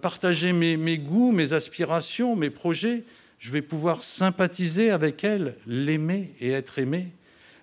partager 0.00 0.54
mes, 0.54 0.78
mes 0.78 0.96
goûts, 0.96 1.30
mes 1.30 1.52
aspirations, 1.52 2.36
mes 2.36 2.50
projets. 2.50 3.04
Je 3.38 3.50
vais 3.50 3.62
pouvoir 3.62 4.02
sympathiser 4.02 4.90
avec 4.90 5.24
elle, 5.24 5.56
l'aimer 5.66 6.34
et 6.40 6.50
être 6.50 6.78
aimé. 6.78 7.08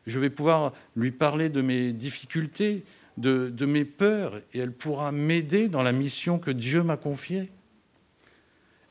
Je 0.06 0.20
vais 0.20 0.30
pouvoir 0.30 0.74
lui 0.96 1.12
parler 1.12 1.50
de 1.50 1.62
mes 1.62 1.94
difficultés, 1.94 2.84
de, 3.18 3.66
mes 3.66 3.86
peurs, 3.86 4.38
et 4.54 4.60
elle 4.60 4.72
pourra 4.74 5.12
m'aider 5.12 5.70
dans 5.70 5.82
la 5.82 5.92
mission 5.92 6.40
que 6.40 6.52
Dieu 6.52 6.84
m'a 6.84 6.98
confiée. 6.98 7.52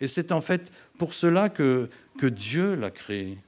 Et 0.01 0.09
c'est 0.09 0.33
en 0.33 0.41
fait 0.41 0.73
pour 0.99 1.15
cela 1.15 1.49
que, 1.49 1.89
que 2.19 2.27
Dieu 2.27 2.75
l'a 2.75 2.91
créé. 2.91 3.39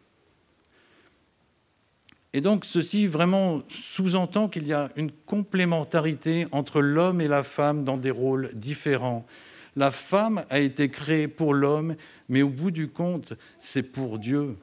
Et 2.33 2.41
donc 2.41 2.65
ceci 2.65 3.07
vraiment 3.07 3.63
sous-entend 3.69 4.49
qu'il 4.49 4.67
y 4.67 4.73
a 4.73 4.91
une 4.97 5.13
complémentarité 5.13 6.47
entre 6.51 6.81
l'homme 6.81 7.21
et 7.21 7.29
la 7.29 7.45
femme 7.45 7.85
dans 7.85 7.97
des 7.97 8.11
rôles 8.11 8.51
différents. 8.55 9.25
La 9.77 9.91
femme 9.91 10.45
a 10.51 10.61
été 10.61 10.89
créée 10.89 11.29
pour 11.29 11.55
l'homme, 11.55 11.97
mais 12.29 12.43
au 12.43 12.49
bout 12.49 12.71
du 12.71 12.89
compte, 12.89 13.35
c'est 13.61 13.83
pour 13.83 14.19
Dieu. 14.19 14.57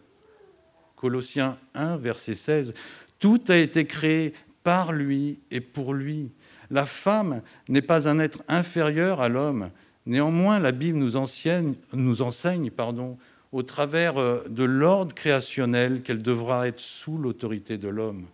Colossiens 0.95 1.57
1, 1.73 1.97
verset 1.97 2.35
16. 2.35 2.73
Tout 3.19 3.41
a 3.49 3.57
été 3.57 3.85
créé 3.85 4.33
par 4.63 4.91
lui 4.91 5.39
et 5.49 5.61
pour 5.61 5.93
lui. 5.93 6.31
La 6.69 6.85
femme 6.85 7.41
n'est 7.67 7.81
pas 7.81 8.07
un 8.07 8.19
être 8.19 8.43
inférieur 8.47 9.19
à 9.21 9.29
l'homme. 9.29 9.71
Néanmoins, 10.05 10.59
la 10.59 10.71
Bible 10.71 10.97
nous 10.97 11.15
enseigne, 11.15 12.71
pardon, 12.71 13.17
au 13.51 13.63
travers 13.63 14.17
euh, 14.17 14.43
de 14.49 14.63
l'ordre 14.63 15.13
créationnel 15.13 16.01
qu'elle 16.01 16.21
devra 16.21 16.67
être 16.67 16.79
sous 16.79 17.17
l'autorité 17.17 17.77
de 17.77 17.89
l'homme. 17.89 18.25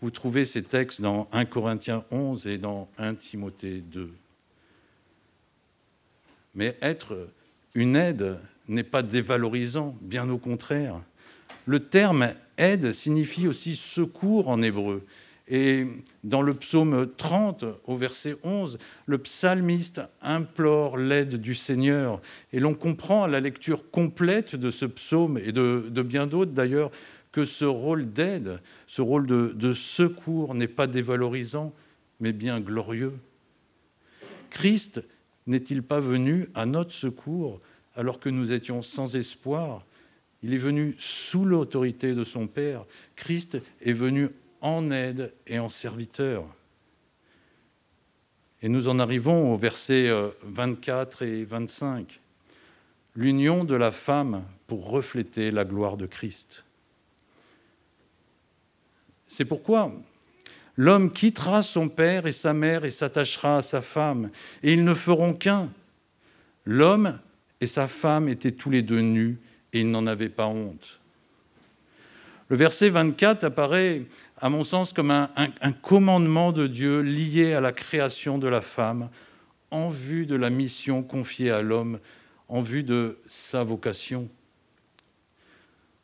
Vous 0.00 0.10
trouvez 0.10 0.44
ces 0.44 0.62
textes 0.62 1.00
dans 1.00 1.28
1 1.32 1.44
Corinthiens 1.44 2.04
11 2.10 2.46
et 2.46 2.58
dans 2.58 2.88
1 2.98 3.14
Timothée 3.14 3.80
2. 3.80 4.10
Mais 6.54 6.76
être 6.82 7.28
une 7.74 7.96
aide 7.96 8.38
n'est 8.68 8.82
pas 8.82 9.02
dévalorisant, 9.02 9.96
bien 10.00 10.28
au 10.30 10.38
contraire. 10.38 11.00
Le 11.66 11.80
terme 11.80 12.32
aide 12.58 12.92
signifie 12.92 13.46
aussi 13.46 13.76
secours 13.76 14.48
en 14.48 14.62
hébreu. 14.62 15.04
Et 15.48 15.86
dans 16.24 16.40
le 16.40 16.54
psaume 16.54 17.08
30, 17.16 17.64
au 17.84 17.96
verset 17.96 18.36
11, 18.42 18.78
le 19.06 19.18
psalmiste 19.18 20.00
implore 20.22 20.96
l'aide 20.96 21.34
du 21.34 21.54
Seigneur. 21.54 22.20
Et 22.52 22.60
l'on 22.60 22.74
comprend 22.74 23.24
à 23.24 23.28
la 23.28 23.40
lecture 23.40 23.90
complète 23.90 24.54
de 24.56 24.70
ce 24.70 24.86
psaume, 24.86 25.38
et 25.38 25.52
de, 25.52 26.02
bien 26.02 26.26
d'autres 26.26 26.52
d'ailleurs, 26.52 26.90
que 27.32 27.44
ce 27.44 27.64
rôle 27.64 28.12
d'aide, 28.12 28.60
ce 28.86 29.02
rôle 29.02 29.26
de, 29.26 29.52
de 29.54 29.72
secours 29.72 30.54
n'est 30.54 30.68
pas 30.68 30.86
dévalorisant, 30.86 31.72
mais 32.20 32.32
bien 32.32 32.60
glorieux. 32.60 33.14
Christ 34.50 35.02
n'est-il 35.46 35.82
pas 35.82 36.00
venu 36.00 36.48
à 36.54 36.66
notre 36.66 36.92
secours 36.92 37.60
alors 37.96 38.20
que 38.20 38.28
nous 38.28 38.52
étions 38.52 38.82
sans 38.82 39.16
espoir 39.16 39.84
Il 40.42 40.54
est 40.54 40.58
venu 40.58 40.94
sous 40.98 41.44
l'autorité 41.44 42.14
de 42.14 42.24
son 42.24 42.46
Père. 42.46 42.84
Christ 43.16 43.58
est 43.80 43.92
venu 43.92 44.30
en 44.60 44.90
aide 44.90 45.32
et 45.46 45.58
en 45.58 45.68
serviteur. 45.68 46.44
Et 48.62 48.68
nous 48.68 48.88
en 48.88 48.98
arrivons 48.98 49.52
au 49.52 49.56
verset 49.56 50.10
24 50.42 51.22
euh, 51.22 51.26
et 51.26 51.44
25. 51.44 52.20
L'union 53.14 53.64
de 53.64 53.74
la 53.74 53.90
femme 53.90 54.44
pour 54.66 54.88
refléter 54.88 55.50
la 55.50 55.64
gloire 55.64 55.96
de 55.96 56.06
Christ. 56.06 56.64
C'est 59.26 59.44
pourquoi 59.44 59.92
l'homme 60.76 61.12
quittera 61.12 61.62
son 61.62 61.88
père 61.88 62.26
et 62.26 62.32
sa 62.32 62.54
mère 62.54 62.84
et 62.84 62.90
s'attachera 62.90 63.58
à 63.58 63.62
sa 63.62 63.82
femme, 63.82 64.30
et 64.62 64.72
ils 64.72 64.84
ne 64.84 64.94
feront 64.94 65.34
qu'un. 65.34 65.70
L'homme 66.64 67.18
et 67.62 67.68
sa 67.68 67.86
femme 67.86 68.28
étaient 68.28 68.50
tous 68.50 68.70
les 68.70 68.82
deux 68.82 69.02
nus, 69.02 69.38
et 69.72 69.82
ils 69.82 69.90
n'en 69.90 70.08
avaient 70.08 70.28
pas 70.28 70.48
honte. 70.48 70.98
Le 72.48 72.56
verset 72.56 72.88
24 72.88 73.44
apparaît 73.44 74.02
à 74.36 74.50
mon 74.50 74.64
sens, 74.64 74.92
comme 74.92 75.12
un, 75.12 75.72
commandement 75.80 76.50
de 76.50 76.66
Dieu 76.66 77.02
lié 77.02 77.54
à 77.54 77.60
la 77.60 77.70
création 77.70 78.36
de 78.36 78.48
la 78.48 78.62
femme 78.62 79.10
en 79.70 79.88
vue 79.88 80.26
de 80.26 80.34
la 80.34 80.50
mission 80.50 81.04
confiée 81.04 81.52
à 81.52 81.62
l'homme, 81.62 82.00
en 82.48 82.62
vue 82.62 82.82
de 82.82 83.18
sa 83.28 83.62
vocation. 83.62 84.28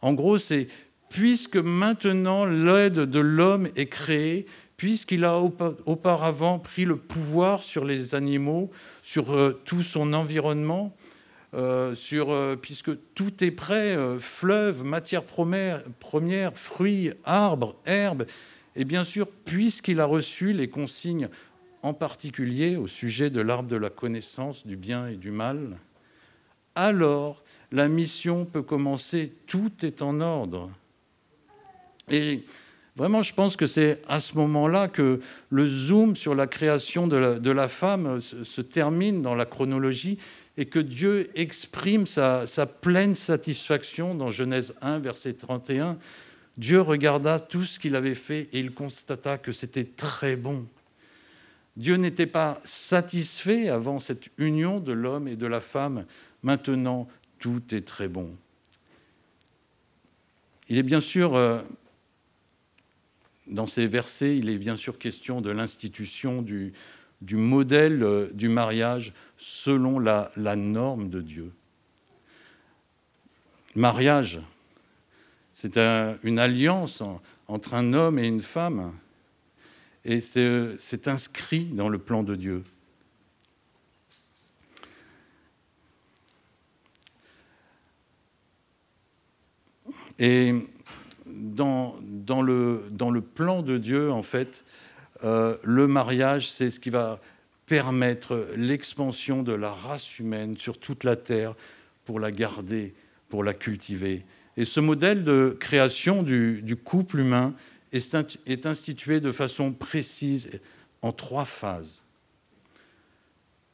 En 0.01 0.13
gros, 0.13 0.39
c'est 0.39 0.69
puisque 1.11 1.57
maintenant 1.57 2.45
l'aide 2.45 3.01
de 3.01 3.19
l'homme 3.19 3.69
est 3.75 3.89
créée, 3.89 4.47
puisqu'il 4.77 5.25
a 5.25 5.41
auparavant 5.41 6.61
pris 6.61 6.85
le 6.85 6.97
pouvoir 6.97 7.65
sur 7.65 7.85
les 7.85 8.15
animaux, 8.15 8.71
sur 9.03 9.35
euh, 9.35 9.61
tout 9.65 9.83
son 9.83 10.13
environnement, 10.13 10.95
euh, 11.55 11.95
sur, 11.95 12.31
euh, 12.31 12.57
puisque 12.61 12.91
tout 13.15 13.43
est 13.43 13.51
prêt, 13.51 13.97
euh, 13.97 14.19
fleuves, 14.19 14.85
matières 14.85 15.25
premières, 15.25 15.83
fruits, 16.59 17.11
arbres, 17.25 17.75
herbes, 17.87 18.27
et 18.77 18.85
bien 18.85 19.03
sûr, 19.03 19.27
puisqu'il 19.47 20.01
a 20.01 20.05
reçu 20.05 20.53
les 20.53 20.69
consignes 20.69 21.31
en 21.83 21.95
particulier 21.95 22.77
au 22.77 22.87
sujet 22.87 23.31
de 23.31 23.41
l'arbre 23.41 23.69
de 23.71 23.77
la 23.77 23.89
connaissance 23.89 24.67
du 24.67 24.77
bien 24.77 25.07
et 25.07 25.17
du 25.17 25.31
mal, 25.31 25.79
alors 26.75 27.43
la 27.73 27.89
mission 27.89 28.45
peut 28.45 28.63
commencer, 28.63 29.33
tout 29.47 29.73
est 29.83 30.03
en 30.03 30.21
ordre. 30.21 30.71
Et 32.11 32.45
vraiment, 32.95 33.23
je 33.23 33.33
pense 33.33 33.57
que 33.57 33.67
c'est 33.67 34.03
à 34.07 34.21
ce 34.21 34.37
moment-là 34.37 34.89
que 34.89 35.21
le 35.49 35.69
zoom 35.69 36.15
sur 36.15 36.35
la 36.35 36.47
création 36.47 37.07
de 37.07 37.51
la, 37.51 37.69
femme 37.69 38.21
se 38.21 38.61
termine 38.61 39.23
dans 39.23 39.35
la 39.35 39.47
chronologie 39.47 40.19
et 40.59 40.67
que 40.67 40.81
Dieu 40.81 41.31
exprime 41.37 42.05
sa, 42.05 42.45
pleine 42.67 43.15
satisfaction 43.15 44.17
dans 44.17 44.33
Genèse 44.33 44.75
1, 44.83 44.99
verset 44.99 45.35
31. 45.35 45.97
Dieu 46.57 46.81
regarda 46.81 47.39
tout 47.39 47.63
ce 47.63 47.79
qu'il 47.79 47.95
avait 47.95 48.17
fait 48.17 48.49
et 48.53 48.59
il 48.59 48.73
constata 48.73 49.39
que 49.39 49.53
c'était 49.53 49.85
très 49.85 50.35
bon. 50.35 50.67
Dieu 51.77 51.95
n'était 51.95 52.27
pas 52.27 52.61
satisfait 52.65 53.69
avant 53.69 54.01
cette 54.01 54.31
union 54.37 54.81
de 54.81 54.91
l'homme 54.91 55.29
et 55.29 55.37
de 55.37 55.47
la 55.47 55.61
femme. 55.61 56.05
Maintenant, 56.43 57.07
tout 57.39 57.63
est 57.73 57.87
très 57.87 58.09
bon. 58.09 58.35
Il 60.69 60.77
est 60.77 60.83
bien 60.83 61.01
sûr, 61.01 61.37
euh, 61.37 61.63
dans 63.47 63.69
ces 63.69 63.87
versets, 63.87 64.37
il 64.37 64.49
est 64.49 64.59
bien 64.59 64.77
sûr 64.77 64.99
question 64.99 65.41
de 65.41 65.51
l'institution 65.51 66.43
du, 66.43 66.73
du 67.21 67.37
modèle 67.37 68.03
euh, 68.03 68.31
du 68.33 68.49
mariage 68.49 69.13
selon 69.37 69.99
la, 69.99 70.31
norme 70.57 71.11
de 71.11 71.21
Dieu. 71.21 71.53
Mariage, 73.75 74.41
c'est 75.53 75.77
une 75.77 76.39
alliance 76.39 77.03
entre 77.47 77.75
un 77.75 77.93
homme 77.93 78.19
et 78.19 78.27
une 78.27 78.43
femme, 78.43 78.93
et 80.05 80.21
c'est 80.21 81.09
inscrit 81.09 81.67
dans 81.67 81.89
le 81.89 81.99
plan 81.99 82.23
de 82.23 82.35
Dieu. 82.35 82.65
Et 90.19 90.55
dans, 91.27 91.97
dans, 92.03 92.43
le, 92.43 92.85
dans, 92.91 93.11
le, 93.11 93.21
plan 93.21 93.63
de 93.63 93.79
Dieu, 93.79 94.11
en 94.11 94.23
fait, 94.23 94.65
euh, 95.25 95.57
le 95.63 95.87
mariage, 95.87 96.51
c'est 96.51 96.71
ce 96.71 96.81
qui 96.81 96.91
va 96.91 97.21
permettre 97.67 98.49
l'expansion 98.57 99.43
de 99.43 99.53
la 99.53 99.71
race 99.71 100.19
humaine 100.19 100.57
sur 100.57 100.79
toute 100.79 101.05
la 101.05 101.17
terre 101.17 101.55
pour 102.05 102.21
la 102.21 102.31
garder, 102.31 102.95
pour 103.29 103.45
la 103.45 103.55
cultiver. 103.55 104.25
Et 104.57 104.65
ce 104.65 104.81
modèle 104.81 105.23
de 105.23 105.57
création 105.61 106.23
du, 106.23 106.77
couple 106.83 107.21
humain 107.21 107.55
est, 107.93 108.17
est 108.47 108.67
institué 108.67 109.21
de 109.21 109.31
façon 109.31 109.73
précise 109.73 110.49
en 111.03 111.13
trois 111.13 111.45
phases. 111.45 112.03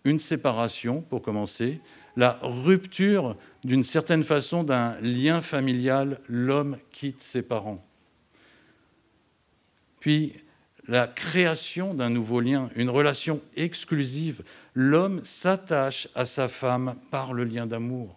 Une 0.05 0.19
séparation, 0.19 1.01
pour 1.01 1.23
commencer, 1.23 1.81
la 2.17 2.39
rupture 2.43 3.37
d'une 3.65 3.85
certaine 3.85 4.23
façon 4.23 4.63
d'un 4.63 5.01
lien 5.01 5.41
familial, 5.41 6.21
l'homme 6.29 6.79
quitte 6.93 7.23
ses 7.23 7.43
parents. 7.43 7.85
Puis 10.01 10.35
la 10.87 11.07
création 11.07 11.95
d'un 11.95 12.11
nouveau 12.11 12.41
lien, 12.41 12.71
une 12.77 12.91
relation 12.91 13.41
exclusive. 13.57 14.43
L'homme 14.75 15.21
s'attache 15.25 16.09
à 16.15 16.27
sa 16.27 16.49
femme 16.49 16.97
par 17.11 17.33
le 17.33 17.45
lien 17.45 17.67
d'amour. 17.67 18.17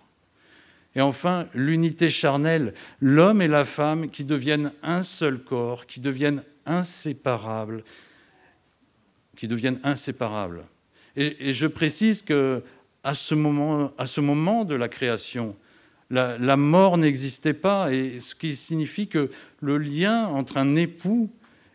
Et 0.95 1.01
enfin, 1.01 1.47
l'unité 1.53 2.09
charnelle, 2.09 2.73
l'homme 2.99 3.41
et 3.41 3.47
la 3.47 3.65
femme 3.65 4.09
qui 4.09 4.23
deviennent 4.23 4.71
un 4.81 5.03
seul 5.03 5.39
corps, 5.39 5.85
qui 5.85 5.99
deviennent 5.99 6.43
inséparables, 6.65 7.83
qui 9.35 9.47
deviennent 9.47 9.79
inséparables. 9.83 10.63
Et, 11.15 11.53
je 11.53 11.67
précise 11.67 12.21
que 12.21 12.63
à 13.03 13.15
ce 13.15 13.35
moment, 13.35 13.91
à 13.97 14.07
ce 14.07 14.21
moment 14.21 14.65
de 14.65 14.75
la 14.75 14.89
création, 14.89 15.55
la, 16.09 16.37
la 16.37 16.57
mort 16.57 16.97
n'existait 16.97 17.53
pas, 17.53 17.93
et 17.93 18.19
ce 18.19 18.33
qui 18.33 18.55
signifie 18.55 19.07
que 19.07 19.29
le 19.61 19.77
lien 19.77 20.27
entre 20.27 20.57
un 20.57 20.75
époux 20.75 21.29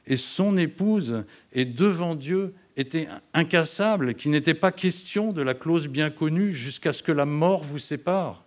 et 0.07 0.17
son 0.17 0.57
épouse 0.57 1.25
et 1.53 1.65
devant 1.65 2.15
Dieu 2.15 2.55
était 2.77 3.09
incassable, 3.35 4.15
qu'il 4.15 4.31
n'était 4.31 4.55
pas 4.55 4.73
question 4.73 5.33
de 5.33 5.43
la 5.43 5.55
clause 5.55 5.89
bien 5.89 6.11
connue 6.11 6.55
jusqu'à 6.55 6.93
ce 6.93 7.03
que 7.03 7.13
la 7.13 7.27
mort 7.27 7.65
vous 7.65 7.79
sépare. 7.79 8.45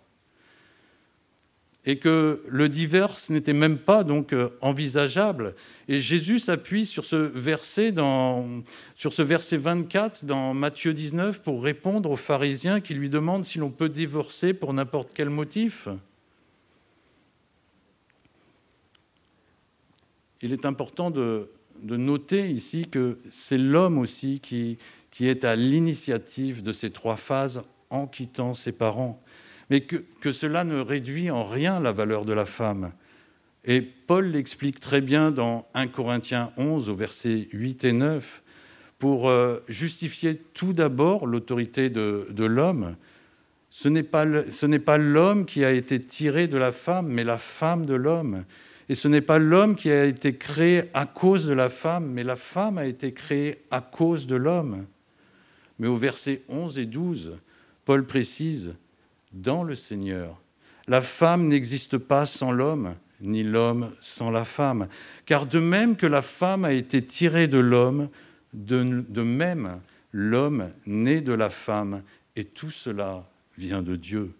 Et 1.88 1.98
que 1.98 2.42
le 2.48 2.68
divorce 2.68 3.30
n'était 3.30 3.52
même 3.52 3.78
pas 3.78 4.02
donc 4.02 4.32
euh, 4.32 4.48
envisageable. 4.60 5.54
Et 5.86 6.00
Jésus 6.00 6.40
s'appuie 6.40 6.84
sur 6.84 7.04
ce 7.04 7.14
verset 7.14 7.92
dans, 7.92 8.64
sur 8.96 9.12
ce 9.12 9.22
verset 9.22 9.56
24 9.56 10.24
dans 10.24 10.52
Matthieu 10.52 10.92
19 10.92 11.42
pour 11.42 11.62
répondre 11.62 12.10
aux 12.10 12.16
pharisiens 12.16 12.80
qui 12.80 12.94
lui 12.94 13.08
demandent 13.08 13.46
si 13.46 13.58
l'on 13.58 13.70
peut 13.70 13.88
divorcer 13.88 14.52
pour 14.52 14.74
n'importe 14.74 15.10
quel 15.14 15.30
motif. 15.30 15.86
Il 20.42 20.52
est 20.52 20.64
important 20.64 21.10
de, 21.10 21.50
noter 21.82 22.48
ici 22.48 22.86
que 22.90 23.18
c'est 23.28 23.58
l'homme 23.58 23.98
aussi 23.98 24.40
qui, 24.40 24.78
est 25.20 25.44
à 25.44 25.56
l'initiative 25.56 26.62
de 26.62 26.72
ces 26.72 26.90
trois 26.90 27.16
phases 27.16 27.62
en 27.90 28.06
quittant 28.06 28.54
ses 28.54 28.72
parents, 28.72 29.22
mais 29.70 29.82
que, 29.82 30.32
cela 30.32 30.64
ne 30.64 30.80
réduit 30.80 31.30
en 31.30 31.44
rien 31.44 31.80
la 31.80 31.92
valeur 31.92 32.24
de 32.24 32.32
la 32.32 32.46
femme. 32.46 32.92
Et 33.64 33.80
Paul 33.80 34.26
l'explique 34.26 34.80
très 34.80 35.00
bien 35.00 35.30
dans 35.30 35.66
1 35.74 35.88
Corinthiens 35.88 36.52
11 36.56 36.88
au 36.88 36.94
verset 36.94 37.48
8 37.52 37.84
et 37.84 37.92
9, 37.92 38.42
pour 38.98 39.28
euh, 39.28 39.62
justifier 39.68 40.36
tout 40.54 40.72
d'abord 40.72 41.26
l'autorité 41.26 41.90
de 41.90 42.44
l'homme. 42.44 42.96
Ce 43.70 43.88
n'est 43.88 44.02
pas 44.02 44.96
l'homme 44.96 45.44
qui 45.44 45.62
a 45.62 45.70
été 45.70 46.00
tiré 46.00 46.48
de 46.48 46.56
la 46.56 46.72
femme, 46.72 47.08
mais 47.08 47.24
la 47.24 47.36
femme 47.36 47.84
de 47.84 47.94
l'homme. 47.94 48.44
Et 48.88 48.94
ce 48.94 49.08
n'est 49.08 49.20
pas 49.20 49.38
l'homme 49.38 49.74
qui 49.74 49.90
a 49.90 50.04
été 50.04 50.36
créé 50.36 50.84
à 50.94 51.06
cause 51.06 51.46
de 51.46 51.52
la 51.52 51.68
femme, 51.68 52.06
mais 52.06 52.22
la 52.22 52.36
femme 52.36 52.78
a 52.78 52.86
été 52.86 53.12
créée 53.12 53.62
à 53.70 53.80
cause 53.80 54.26
de 54.26 54.36
l'homme. 54.36 54.86
Mais 55.78 55.88
au 55.88 55.96
verset 55.96 56.42
11 56.48 56.78
et 56.78 56.86
12, 56.86 57.36
Paul 57.84 58.06
précise, 58.06 58.74
dans 59.32 59.64
le 59.64 59.74
Seigneur, 59.74 60.40
la 60.88 61.02
femme 61.02 61.48
n'existe 61.48 61.98
pas 61.98 62.26
sans 62.26 62.52
l'homme, 62.52 62.94
ni 63.20 63.42
l'homme 63.42 63.92
sans 64.00 64.30
la 64.30 64.44
femme. 64.44 64.88
Car 65.24 65.46
de 65.46 65.58
même 65.58 65.96
que 65.96 66.06
la 66.06 66.22
femme 66.22 66.64
a 66.64 66.72
été 66.72 67.02
tirée 67.02 67.48
de 67.48 67.58
l'homme, 67.58 68.08
de, 68.52 69.22
même 69.22 69.80
l'homme 70.12 70.70
naît 70.86 71.20
de 71.20 71.32
la 71.32 71.50
femme, 71.50 72.02
et 72.36 72.44
tout 72.44 72.70
cela 72.70 73.28
vient 73.58 73.82
de 73.82 73.96
Dieu. 73.96 74.32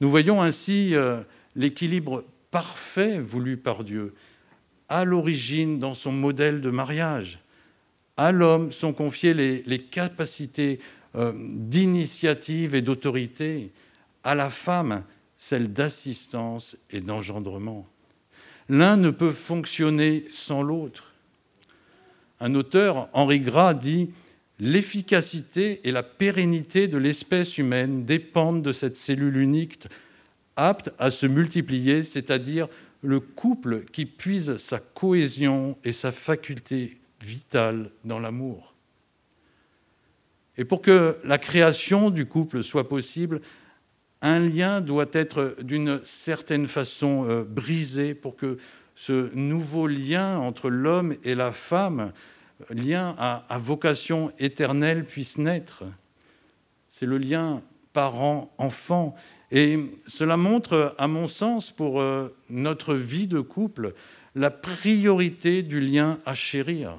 Nous 0.00 0.10
voyons 0.10 0.42
ainsi 0.42 0.94
euh, 0.94 1.22
l'équilibre 1.54 2.24
parfait 2.50 3.18
voulu 3.20 3.56
par 3.56 3.84
Dieu, 3.84 4.14
à 4.88 5.04
l'origine 5.04 5.78
dans 5.78 5.94
son 5.94 6.12
modèle 6.12 6.60
de 6.60 6.70
mariage. 6.70 7.40
À 8.16 8.32
l'homme 8.32 8.72
sont 8.72 8.92
confiées 8.92 9.34
les, 9.34 9.78
capacités 9.78 10.80
euh, 11.16 11.32
d'initiative 11.36 12.74
et 12.74 12.82
d'autorité, 12.82 13.72
à 14.24 14.34
la 14.34 14.50
femme 14.50 15.04
celles 15.38 15.72
d'assistance 15.72 16.76
et 16.90 17.00
d'engendrement. 17.00 17.86
L'un 18.68 18.96
ne 18.96 19.10
peut 19.10 19.32
fonctionner 19.32 20.24
sans 20.30 20.62
l'autre. 20.62 21.12
Un 22.40 22.54
auteur, 22.54 23.08
Henri 23.12 23.40
Gras, 23.40 23.74
dit 23.74 24.10
L'efficacité 24.58 25.80
et 25.84 25.92
la 25.92 26.02
pérennité 26.02 26.88
de 26.88 26.96
l'espèce 26.96 27.58
humaine 27.58 28.06
dépendent 28.06 28.62
de 28.62 28.72
cette 28.72 28.96
cellule 28.96 29.36
unique 29.36 29.86
apte 30.56 30.90
à 30.98 31.10
se 31.10 31.26
multiplier, 31.26 32.02
c'est-à-dire 32.02 32.68
le 33.02 33.20
couple 33.20 33.84
qui 33.92 34.06
puise 34.06 34.56
sa 34.56 34.78
cohésion 34.78 35.76
et 35.84 35.92
sa 35.92 36.12
faculté 36.12 36.98
vitale 37.22 37.90
dans 38.04 38.18
l'amour. 38.18 38.74
Et 40.58 40.64
pour 40.64 40.80
que 40.80 41.18
la 41.24 41.38
création 41.38 42.10
du 42.10 42.26
couple 42.26 42.62
soit 42.62 42.88
possible, 42.88 43.40
un 44.22 44.38
lien 44.38 44.80
doit 44.80 45.10
être 45.12 45.56
d'une 45.60 46.00
certaine 46.04 46.68
façon 46.68 47.26
euh, 47.28 47.44
brisé 47.44 48.14
pour 48.14 48.36
que 48.36 48.58
ce 48.94 49.30
nouveau 49.34 49.86
lien 49.86 50.38
entre 50.38 50.70
l'homme 50.70 51.14
et 51.22 51.34
la 51.34 51.52
femme, 51.52 52.12
lien 52.70 53.14
à, 53.18 53.44
à 53.50 53.58
vocation 53.58 54.32
éternelle, 54.38 55.04
puisse 55.04 55.36
naître. 55.36 55.84
C'est 56.88 57.04
le 57.04 57.18
lien 57.18 57.60
parent-enfant 57.92 59.14
et 59.52 59.78
cela 60.06 60.36
montre, 60.36 60.94
à 60.98 61.08
mon 61.08 61.26
sens, 61.26 61.70
pour 61.70 62.00
euh, 62.00 62.34
notre 62.50 62.94
vie 62.94 63.28
de 63.28 63.40
couple, 63.40 63.94
la 64.34 64.50
priorité 64.50 65.62
du 65.62 65.80
lien 65.80 66.18
à 66.26 66.34
chérir. 66.34 66.98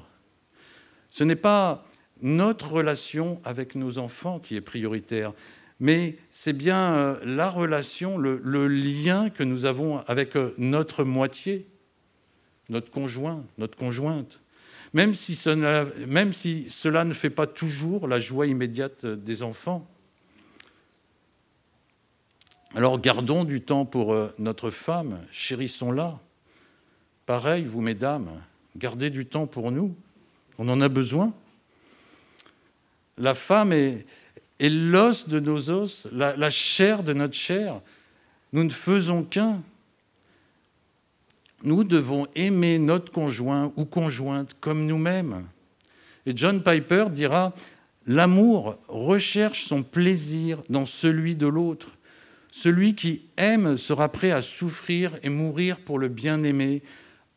Ce 1.10 1.24
n'est 1.24 1.36
pas 1.36 1.84
notre 2.22 2.72
relation 2.72 3.40
avec 3.44 3.74
nos 3.74 3.98
enfants 3.98 4.40
qui 4.40 4.56
est 4.56 4.60
prioritaire, 4.60 5.32
mais 5.78 6.16
c'est 6.30 6.52
bien 6.52 6.94
euh, 6.94 7.20
la 7.24 7.50
relation, 7.50 8.18
le, 8.18 8.66
lien 8.66 9.30
que 9.30 9.44
nous 9.44 9.66
avons 9.66 9.98
avec 10.06 10.34
euh, 10.34 10.54
notre 10.58 11.04
moitié, 11.04 11.66
notre 12.70 12.90
conjoint, 12.90 13.44
notre 13.58 13.76
conjointe. 13.76 14.40
Même 14.94 15.14
si, 15.14 15.34
cela, 15.34 15.86
même 16.06 16.32
si 16.32 16.66
cela 16.70 17.04
ne 17.04 17.12
fait 17.12 17.30
pas 17.30 17.46
toujours 17.46 18.08
la 18.08 18.20
joie 18.20 18.46
immédiate 18.46 19.04
des 19.04 19.42
enfants. 19.42 19.86
Alors 22.74 23.00
gardons 23.00 23.44
du 23.44 23.62
temps 23.62 23.86
pour 23.86 24.12
euh, 24.12 24.34
notre 24.38 24.70
femme, 24.70 25.20
chérissons-la. 25.32 26.18
Pareil, 27.24 27.64
vous, 27.64 27.80
mesdames, 27.80 28.42
gardez 28.76 29.10
du 29.10 29.26
temps 29.26 29.46
pour 29.46 29.70
nous. 29.70 29.94
On 30.58 30.68
en 30.68 30.80
a 30.80 30.88
besoin. 30.88 31.32
La 33.16 33.34
femme 33.34 33.72
est, 33.72 34.04
l'os 34.60 35.28
de 35.28 35.40
nos 35.40 35.70
os, 35.70 36.06
la, 36.12 36.36
la 36.36 36.50
chair 36.50 37.02
de 37.02 37.12
notre 37.14 37.34
chair. 37.34 37.80
Nous 38.52 38.64
ne 38.64 38.70
faisons 38.70 39.22
qu'un. 39.22 39.62
Nous 41.62 41.84
devons 41.84 42.26
aimer 42.34 42.78
notre 42.78 43.10
conjoint 43.10 43.72
ou 43.76 43.84
conjointe 43.84 44.54
comme 44.60 44.86
nous-mêmes. 44.86 45.46
Et 46.26 46.36
John 46.36 46.62
Piper 46.62 47.06
dira, 47.10 47.54
L'amour 48.06 48.78
recherche 48.88 49.66
son 49.66 49.82
plaisir 49.82 50.62
dans 50.70 50.86
celui 50.86 51.36
de 51.36 51.46
l'autre. 51.46 51.97
Celui 52.58 52.96
qui 52.96 53.22
aime 53.36 53.78
sera 53.78 54.08
prêt 54.08 54.32
à 54.32 54.42
souffrir 54.42 55.14
et 55.22 55.28
mourir 55.28 55.78
pour 55.78 55.96
le 55.96 56.08
bien-aimé, 56.08 56.82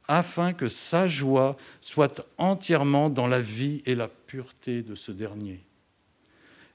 afin 0.07 0.51
que 0.51 0.67
sa 0.67 1.05
joie 1.05 1.57
soit 1.79 2.27
entièrement 2.39 3.11
dans 3.11 3.27
la 3.27 3.39
vie 3.39 3.83
et 3.85 3.93
la 3.93 4.07
pureté 4.07 4.81
de 4.81 4.95
ce 4.95 5.11
dernier. 5.11 5.59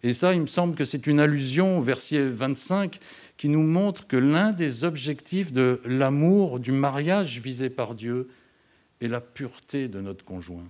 Et 0.05 0.15
ça, 0.15 0.33
il 0.33 0.43
me 0.43 0.47
semble 0.47 0.77
que 0.77 0.85
c'est 0.85 1.09
une 1.09 1.19
allusion 1.19 1.81
au 1.81 1.83
verset 1.83 2.25
25 2.25 3.01
qui 3.37 3.49
nous 3.49 3.65
montre 3.65 4.07
que 4.07 4.17
l'un 4.17 4.53
des 4.53 4.85
objectifs 4.85 5.53
de 5.53 5.81
l'amour, 5.85 6.61
du 6.61 6.71
mariage 6.71 7.41
visé 7.41 7.69
par 7.69 7.97
Dieu, 7.97 8.29
est 9.01 9.09
la 9.09 9.21
pureté 9.21 9.89
de 9.89 10.01
notre 10.01 10.25
conjoint. 10.25 10.69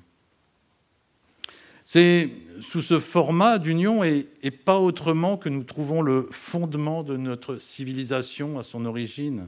C'est 1.88 2.31
sous 2.61 2.83
ce 2.83 2.99
format 2.99 3.61
d'union 3.61 4.03
et, 4.03 4.27
pas 4.64 4.81
autrement 4.81 5.37
que 5.37 5.49
nous 5.49 5.62
trouvons 5.62 6.03
le 6.03 6.27
fondement 6.33 7.05
de 7.05 7.16
notre 7.16 7.59
civilisation 7.59 8.59
à 8.59 8.64
son 8.64 8.85
origine. 8.87 9.46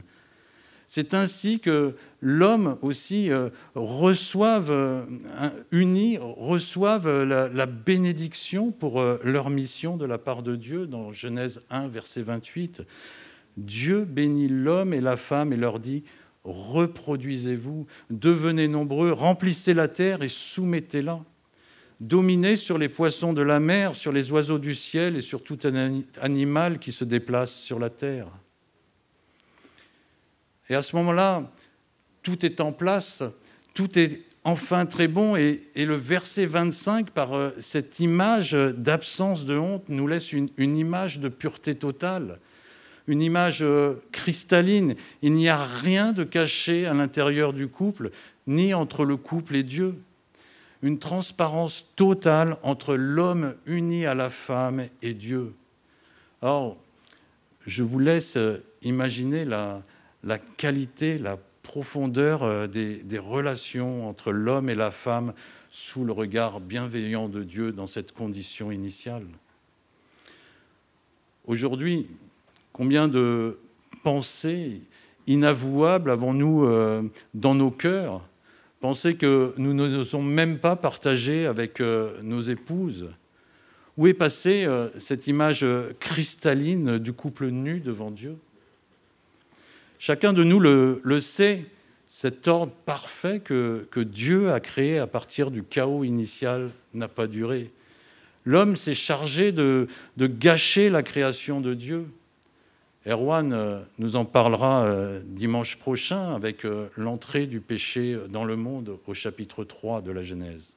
C'est 0.87 1.13
ainsi 1.13 1.59
que 1.59 1.95
l'homme 2.21 2.77
aussi 2.81 3.29
euh, 3.29 3.49
reçoive, 3.75 4.71
euh, 4.71 5.05
la, 7.25 7.47
la, 7.49 7.65
bénédiction 7.65 8.71
pour 8.71 9.01
euh, 9.01 9.19
leur 9.23 9.49
mission 9.49 9.97
de 9.97 10.05
la 10.05 10.17
part 10.17 10.41
de 10.41 10.55
Dieu 10.55 10.87
dans 10.87 11.11
Genèse 11.11 11.61
1, 11.69 11.89
verset 11.89 12.21
28. 12.21 12.83
Dieu 13.57 14.05
bénit 14.05 14.47
l'homme 14.47 14.93
et 14.93 15.01
la 15.01 15.17
femme 15.17 15.51
et 15.51 15.57
leur 15.57 15.79
dit, 15.79 16.05
reproduisez-vous, 16.45 17.85
devenez 18.09 18.69
nombreux, 18.69 19.11
remplissez 19.11 19.73
la 19.73 19.89
terre 19.89 20.23
et 20.23 20.29
soumettez-la 20.29 21.19
dominer 21.99 22.55
sur 22.55 22.77
les 22.77 22.89
poissons 22.89 23.33
de 23.33 23.41
la 23.41 23.59
mer, 23.59 23.95
sur 23.95 24.11
les 24.11 24.31
oiseaux 24.31 24.59
du 24.59 24.75
ciel 24.75 25.17
et 25.17 25.21
sur 25.21 25.43
tout 25.43 25.59
animal 26.21 26.79
qui 26.79 26.91
se 26.91 27.03
déplace 27.03 27.51
sur 27.51 27.79
la 27.79 27.89
terre. 27.89 28.27
Et 30.69 30.75
à 30.75 30.81
ce 30.81 30.95
moment-là, 30.95 31.51
tout 32.21 32.45
est 32.45 32.61
en 32.61 32.71
place, 32.71 33.23
tout 33.73 33.97
est 33.97 34.21
enfin 34.43 34.85
très 34.85 35.07
bon. 35.07 35.35
Et, 35.35 35.61
le 35.75 35.95
verset 35.95 36.45
25, 36.45 37.09
par 37.11 37.33
euh, 37.33 37.51
cette 37.59 37.99
image 37.99 38.53
d'absence 38.53 39.45
de 39.45 39.57
honte, 39.57 39.83
nous 39.89 40.07
laisse 40.07 40.31
une, 40.31 40.49
image 40.57 41.19
de 41.19 41.27
pureté 41.27 41.75
totale, 41.75 42.39
une 43.07 43.21
image 43.21 43.63
euh, 43.63 43.95
cristalline. 44.11 44.95
Il 45.21 45.33
n'y 45.33 45.49
a 45.49 45.63
rien 45.63 46.13
de 46.13 46.23
caché 46.23 46.85
à 46.85 46.93
l'intérieur 46.93 47.51
du 47.51 47.67
couple, 47.67 48.11
ni 48.47 48.73
entre 48.73 49.05
le 49.05 49.17
couple 49.17 49.55
et 49.55 49.63
Dieu. 49.63 49.95
Une 50.81 50.99
transparence 50.99 51.85
totale 51.95 52.57
entre 52.63 52.95
l'homme 52.95 53.55
uni 53.65 54.05
à 54.05 54.13
la 54.13 54.29
femme 54.29 54.87
et 55.01 55.13
Dieu. 55.13 55.53
Or, 56.41 56.77
je 57.65 57.83
vous 57.83 57.99
laisse 57.99 58.37
euh, 58.37 58.63
imaginer 58.81 59.43
la, 59.43 59.81
qualité, 60.57 61.17
la 61.17 61.37
profondeur 61.63 62.43
euh, 62.43 62.67
des, 62.67 63.19
relations 63.19 64.07
entre 64.07 64.31
l'homme 64.31 64.69
et 64.69 64.75
la 64.75 64.91
femme 64.91 65.33
sous 65.71 66.05
le 66.05 66.13
regard 66.13 66.61
bienveillant 66.61 67.29
de 67.29 67.43
Dieu 67.43 67.71
dans 67.71 67.87
cette 67.87 68.13
condition 68.13 68.71
initiale. 68.71 69.25
Aujourd'hui, 71.45 72.07
combien 72.73 73.07
de 73.07 73.59
pensées 74.03 74.81
inavouables 75.27 76.09
avons-nous 76.09 76.65
euh, 76.65 77.03
dans 77.33 77.53
nos 77.53 77.71
cœurs 77.71 78.21
Pensées 78.79 79.15
que 79.15 79.53
nous 79.57 79.73
n'osons 79.73 80.21
même 80.21 80.57
pas 80.57 80.75
partager 80.75 81.45
avec 81.45 81.81
euh, 81.81 82.21
nos 82.23 82.41
épouses 82.41 83.09
Où 83.97 84.07
est 84.07 84.13
passée 84.13 84.67
cette 84.97 85.27
image 85.27 85.65
cristalline 85.99 86.97
du 86.97 87.13
couple 87.13 87.47
nu 87.47 87.79
devant 87.79 88.11
Dieu? 88.11 88.37
Chacun 89.99 90.31
de 90.31 90.45
nous 90.45 90.61
le, 90.61 91.19
sait, 91.19 91.65
cet 92.07 92.47
ordre 92.47 92.71
parfait 92.85 93.41
que, 93.41 93.85
Dieu 93.97 94.49
a 94.49 94.61
créé 94.61 94.97
à 94.97 95.07
partir 95.07 95.51
du 95.51 95.61
chaos 95.61 96.05
initial 96.05 96.71
n'a 96.93 97.09
pas 97.09 97.27
duré. 97.27 97.69
L'homme 98.45 98.77
s'est 98.77 98.95
chargé 98.95 99.51
de, 99.51 99.87
gâcher 100.17 100.89
la 100.89 101.03
création 101.03 101.59
de 101.59 101.73
Dieu. 101.73 102.07
Erwan 103.05 103.53
euh, 103.53 103.81
nous 103.97 104.15
en 104.15 104.25
parlera 104.25 104.83
euh, 104.83 105.21
dimanche 105.25 105.77
prochain 105.77 106.35
avec 106.35 106.65
euh, 106.65 106.87
l'entrée 106.97 107.47
du 107.47 107.61
péché 107.61 108.17
dans 108.29 108.43
le 108.43 108.55
monde 108.55 108.97
au 109.07 109.13
chapitre 109.13 109.63
3 109.63 110.01
de 110.01 110.11
la 110.11 110.23
Genèse. 110.23 110.73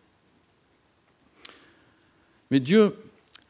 Mais 2.50 2.60
Dieu, 2.60 2.94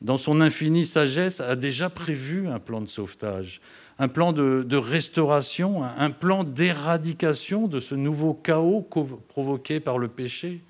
dans 0.00 0.16
son 0.16 0.40
infinie 0.40 0.86
sagesse, 0.86 1.40
a 1.40 1.56
déjà 1.56 1.90
prévu 1.90 2.48
un 2.48 2.58
plan 2.58 2.80
de 2.80 2.88
sauvetage 2.88 3.60
un 3.98 4.08
plan 4.08 4.32
de, 4.32 4.76
restauration, 4.76 5.84
un 5.84 6.10
plan 6.10 6.42
d'éradication 6.42 7.68
de 7.68 7.78
ce 7.78 7.94
nouveau 7.94 8.34
chaos 8.34 8.84
provoqué 9.28 9.78
par 9.78 9.98
le 9.98 10.08
péché. 10.08 10.60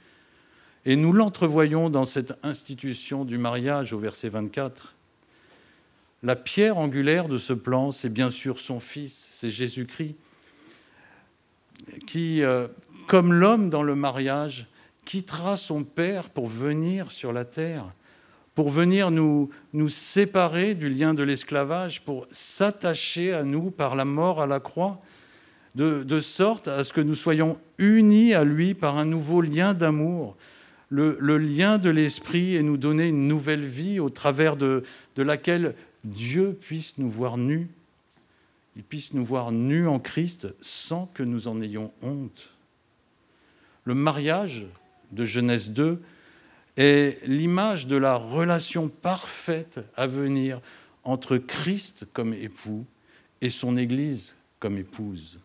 Et 0.85 0.97
nous 0.97 1.15
l'entrevoyons 1.15 1.89
dans 1.89 2.05
cette 2.05 2.35
institution 2.43 3.25
du 3.25 3.39
mariage 3.39 3.95
au 3.95 3.99
verset 3.99 4.29
24. 4.29 4.95
La 6.23 6.37
pierre 6.37 6.79
angulaire 6.79 7.29
de 7.29 7.39
ce 7.39 7.53
plan, 7.53 7.93
c'est 7.93 8.09
bien 8.09 8.31
sûr 8.31 8.61
son 8.61 8.79
Fils, 8.81 9.27
c'est 9.31 9.51
Jésus-Christ, 9.51 10.15
qui, 12.07 12.43
euh, 12.43 12.69
comme 13.09 13.33
l'homme 13.33 13.71
dans 13.71 13.83
le 13.83 13.95
mariage, 13.95 14.67
quittera 15.05 15.57
son 15.57 15.83
Père 15.83 16.31
pour 16.31 16.47
venir 16.47 17.11
sur 17.11 17.33
la 17.33 17.45
terre 17.45 17.93
pour 18.55 18.69
venir 18.69 19.11
nous, 19.11 19.51
nous 19.73 19.89
séparer 19.89 20.75
du 20.75 20.89
lien 20.89 21.15
de 21.15 21.23
l'esclavage, 21.23 22.03
pour 22.03 22.27
s'attacher 22.33 23.33
à 23.33 23.45
nous 23.45 23.71
par 23.71 23.97
la 23.97 24.05
mort 24.05 24.41
à 24.43 24.47
la 24.47 24.61
croix, 24.61 25.01
de, 25.75 26.21
sorte 26.21 26.69
à 26.69 26.85
ce 26.85 26.93
que 26.93 27.01
nous 27.01 27.15
soyons 27.15 27.59
unis 27.79 28.35
à 28.35 28.45
lui 28.45 28.75
par 28.75 28.99
un 28.99 29.07
nouveau 29.07 29.41
lien 29.41 29.73
d'amour, 29.73 30.37
le, 30.91 31.17
lien 31.39 31.79
de 31.79 31.89
l'esprit 31.89 32.55
et 32.57 32.63
nous 32.63 32.77
donner 32.77 33.09
une 33.09 33.27
nouvelle 33.27 33.65
vie 33.65 33.99
au 33.99 34.11
travers 34.11 34.59
de, 34.59 34.85
de 35.17 35.23
laquelle 35.23 35.75
Dieu 36.05 36.59
puisse 36.61 36.99
nous 36.99 37.11
voir 37.11 37.37
nus, 37.37 37.69
il 38.77 38.83
puisse 38.83 39.13
nous 39.13 39.25
voir 39.25 39.53
nus 39.53 39.87
en 39.87 39.99
Christ 39.99 40.49
sans 40.61 41.07
que 41.15 41.23
nous 41.23 41.49
en 41.49 41.61
ayons 41.61 41.93
honte. 42.03 42.49
Le 43.85 43.95
mariage 43.95 44.67
de 45.11 45.27
Genèse 45.27 45.71
2 45.71 46.01
est 46.77 47.25
l'image 47.27 47.87
de 47.87 47.97
la 47.97 48.17
relation 48.17 48.89
parfaite 48.89 49.81
à 49.97 50.07
venir 50.07 50.61
entre 51.05 51.37
Christ 51.37 52.07
comme 52.13 52.33
époux 52.33 52.87
et 53.41 53.51
son 53.51 53.77
Église 53.77 54.35
comme 54.59 54.79
épouse. 54.79 55.39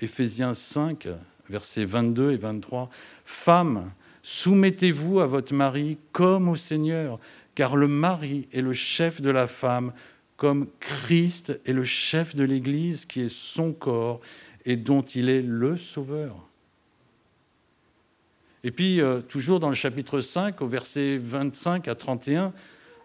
Éphésiens 0.00 0.54
5, 0.54 1.08
versets 1.48 1.84
22 1.84 2.32
et 2.32 2.36
23. 2.36 2.90
Femmes, 3.24 3.90
soumettez-vous 4.22 5.20
à 5.20 5.26
votre 5.26 5.52
mari 5.52 5.98
comme 6.12 6.48
au 6.48 6.56
Seigneur, 6.56 7.18
car 7.56 7.74
le 7.74 7.88
mari 7.88 8.46
est 8.52 8.60
le 8.60 8.74
chef 8.74 9.20
de 9.20 9.30
la 9.30 9.48
femme, 9.48 9.92
comme 10.36 10.68
Christ 10.78 11.58
est 11.64 11.72
le 11.72 11.84
chef 11.84 12.36
de 12.36 12.44
l'Église 12.44 13.06
qui 13.06 13.22
est 13.22 13.34
son 13.34 13.72
corps 13.72 14.20
et 14.64 14.76
dont 14.76 15.02
il 15.02 15.28
est 15.28 15.42
le 15.42 15.76
Sauveur. 15.76 16.36
Et 18.62 18.70
puis, 18.70 19.00
euh, 19.00 19.20
toujours 19.20 19.58
dans 19.58 19.70
le 19.70 19.74
chapitre 19.74 20.20
5, 20.20 20.60
au 20.60 20.66
verset 20.66 21.18
25 21.18 21.88
à 21.88 21.94
31, 21.94 22.52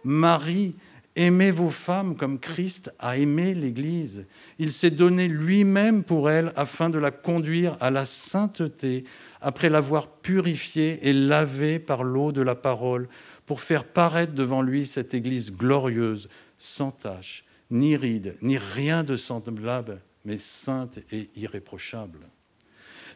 Marie, 0.03 0.75
aimez 1.15 1.51
vos 1.51 1.69
femmes 1.69 2.15
comme 2.15 2.39
Christ 2.39 2.91
a 2.99 3.17
aimé 3.17 3.53
l'Église. 3.53 4.25
Il 4.59 4.73
s'est 4.73 4.91
donné 4.91 5.27
lui-même 5.27 6.03
pour 6.03 6.29
elle 6.29 6.51
afin 6.55 6.89
de 6.89 6.97
la 6.97 7.11
conduire 7.11 7.77
à 7.79 7.91
la 7.91 8.05
sainteté, 8.05 9.05
après 9.39 9.69
l'avoir 9.69 10.07
purifiée 10.07 11.07
et 11.07 11.13
lavée 11.13 11.79
par 11.79 12.03
l'eau 12.03 12.31
de 12.31 12.41
la 12.41 12.55
parole, 12.55 13.07
pour 13.51 13.59
faire 13.59 13.83
paraître 13.83 14.31
devant 14.31 14.61
lui 14.61 14.85
cette 14.85 15.13
Église 15.13 15.51
glorieuse, 15.51 16.29
sans 16.57 16.89
tache, 16.89 17.43
ni 17.69 17.97
ride, 17.97 18.37
ni 18.41 18.57
rien 18.57 19.03
de 19.03 19.17
semblable, 19.17 19.99
mais 20.23 20.37
sainte 20.37 20.99
et 21.11 21.29
irréprochable. 21.35 22.19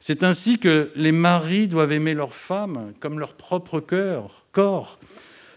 C'est 0.02 0.24
ainsi 0.24 0.60
que 0.60 0.92
les 0.98 1.14
maris 1.14 1.70
doivent 1.70 1.94
aimer 1.94 2.14
leurs 2.14 2.36
femmes 2.36 2.92
comme 3.00 3.18
leur 3.18 3.36
propre 3.36 3.80
cœur, 3.80 4.46
corps. 4.52 5.00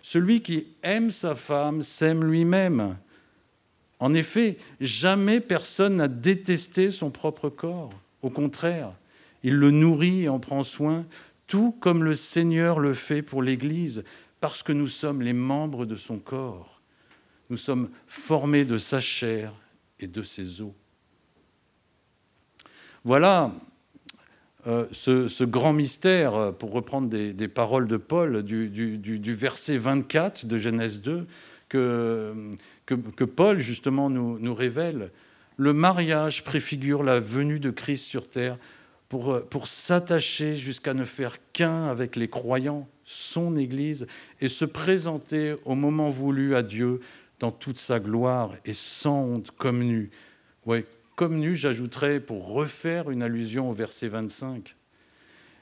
Celui 0.00 0.42
qui 0.42 0.68
aime 0.84 1.10
sa 1.10 1.34
femme 1.34 1.82
s'aime 1.82 2.22
lui-même. 2.22 2.98
En 3.98 4.14
effet, 4.14 4.58
jamais 4.80 5.40
personne 5.40 5.96
n'a 5.96 6.06
détesté 6.06 6.92
son 6.92 7.10
propre 7.10 7.48
corps. 7.48 7.90
Au 8.22 8.30
contraire, 8.30 8.92
il 9.42 9.56
le 9.56 9.72
nourrit 9.72 10.26
et 10.26 10.28
en 10.28 10.38
prend 10.38 10.62
soin, 10.62 11.04
tout 11.48 11.74
comme 11.80 12.04
le 12.04 12.14
Seigneur 12.14 12.78
le 12.78 12.94
fait 12.94 13.22
pour 13.22 13.42
l'Église, 13.42 14.04
parce 14.40 14.62
que 14.62 14.72
nous 14.72 14.88
sommes 14.88 15.22
les 15.22 15.33
membres 15.33 15.87
de 15.87 15.96
son 15.96 16.18
corps. 16.18 16.81
Nous 17.51 17.57
sommes 17.57 17.90
formés 18.07 18.64
de 18.64 18.79
sa 18.79 19.01
chair 19.01 19.53
et 20.01 20.07
de 20.07 20.22
ses 20.22 20.61
os. 20.61 20.72
Voilà 23.05 23.53
euh, 24.66 24.87
ce, 24.92 25.44
grand 25.44 25.72
mystère, 25.72 26.35
euh, 26.35 26.53
pour 26.53 26.72
reprendre 26.72 27.09
des, 27.09 27.48
paroles 27.48 27.88
de 27.88 27.96
Paul, 27.96 28.42
du, 28.42 29.35
verset 29.35 29.79
24 29.79 30.46
de 30.46 30.59
Genèse 30.59 31.01
2, 31.01 31.27
que, 31.68 33.24
Paul 33.24 33.61
justement 33.61 34.11
nous, 34.11 34.55
révèle. 34.55 35.11
Le 35.57 35.72
mariage 35.72 36.44
préfigure 36.44 37.03
la 37.03 37.18
venue 37.18 37.61
de 37.61 37.70
Christ 37.70 38.05
sur 38.05 38.29
terre 38.29 38.59
pour, 39.09 39.33
euh, 39.33 39.40
pour 39.40 39.68
s'attacher 39.68 40.57
jusqu'à 40.57 40.94
ne 40.94 41.05
faire 41.05 41.38
qu'un 41.53 41.87
avec 41.87 42.16
les 42.16 42.29
croyants, 42.29 42.88
son 43.05 43.57
Église, 43.57 44.07
et 44.40 44.49
se 44.49 44.64
présenter 44.64 45.57
au 45.64 45.75
moment 45.75 46.11
voulu 46.11 46.55
à 46.55 46.62
Dieu 46.62 47.01
dans 47.40 47.53
toute 47.53 47.79
sa 47.79 48.01
gloire 48.01 48.55
et 48.64 48.73
sans 48.73 49.21
honte 49.21 49.51
comme 49.53 49.83
nu. 49.83 50.11
Ouais, 50.66 50.85
comme 51.16 51.38
nu, 51.38 51.57
j'ajouterai 51.57 52.21
pour 52.21 52.49
refaire 52.49 53.11
une 53.11 53.23
allusion 53.23 53.71
au 53.71 53.73
verset 53.73 54.09
25. 54.09 54.77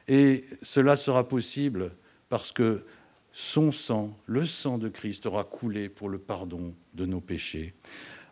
Et 0.08 0.44
cela 0.62 0.96
sera 0.96 1.28
possible 1.28 1.92
parce 2.28 2.52
que 2.52 2.84
son 3.32 3.70
sang, 3.70 4.16
le 4.26 4.46
sang 4.46 4.78
de 4.78 4.88
Christ, 4.88 5.26
aura 5.26 5.44
coulé 5.44 5.88
pour 5.88 6.08
le 6.08 6.18
pardon 6.18 6.74
de 6.94 7.04
nos 7.04 7.20
péchés. 7.20 7.74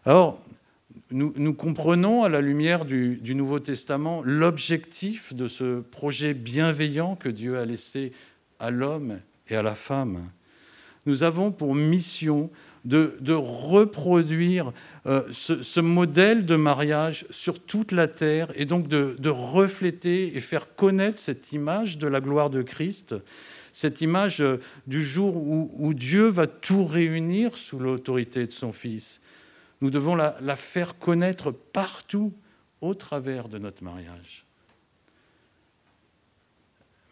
Alors, 0.04 0.40
nous, 1.10 1.54
comprenons 1.54 2.22
à 2.22 2.28
la 2.28 2.40
lumière 2.40 2.84
du, 2.84 3.34
Nouveau 3.34 3.60
Testament 3.60 4.22
l'objectif 4.24 5.34
de 5.34 5.48
ce 5.48 5.80
projet 5.80 6.34
bienveillant 6.34 7.16
que 7.16 7.28
Dieu 7.28 7.58
a 7.58 7.64
laissé 7.64 8.12
à 8.58 8.70
l'homme 8.70 9.18
et 9.48 9.56
à 9.56 9.62
la 9.62 9.74
femme. 9.74 10.28
Nous 11.06 11.22
avons 11.22 11.50
pour 11.50 11.74
mission 11.74 12.50
de, 12.84 13.32
reproduire 13.32 14.72
euh, 15.06 15.22
ce, 15.32 15.80
modèle 15.80 16.46
de 16.46 16.56
mariage 16.56 17.26
sur 17.30 17.60
toute 17.60 17.92
la 17.92 18.08
terre 18.08 18.52
et 18.54 18.64
donc 18.64 18.88
de, 18.88 19.28
refléter 19.28 20.36
et 20.36 20.40
faire 20.40 20.74
connaître 20.74 21.18
cette 21.18 21.52
image 21.52 21.98
de 21.98 22.06
la 22.06 22.20
gloire 22.20 22.50
de 22.50 22.62
Christ, 22.62 23.14
cette 23.72 24.00
image 24.00 24.40
euh, 24.40 24.60
du 24.86 25.02
jour 25.02 25.36
où, 25.36 25.94
Dieu 25.94 26.28
va 26.28 26.46
tout 26.46 26.84
réunir 26.84 27.56
sous 27.56 27.78
l'autorité 27.78 28.46
de 28.46 28.52
son 28.52 28.72
Fils. 28.72 29.20
Nous 29.84 29.90
devons 29.90 30.14
la, 30.14 30.56
faire 30.56 30.98
connaître 30.98 31.50
partout 31.50 32.32
au 32.80 32.94
travers 32.94 33.50
de 33.50 33.58
notre 33.58 33.84
mariage. 33.84 34.46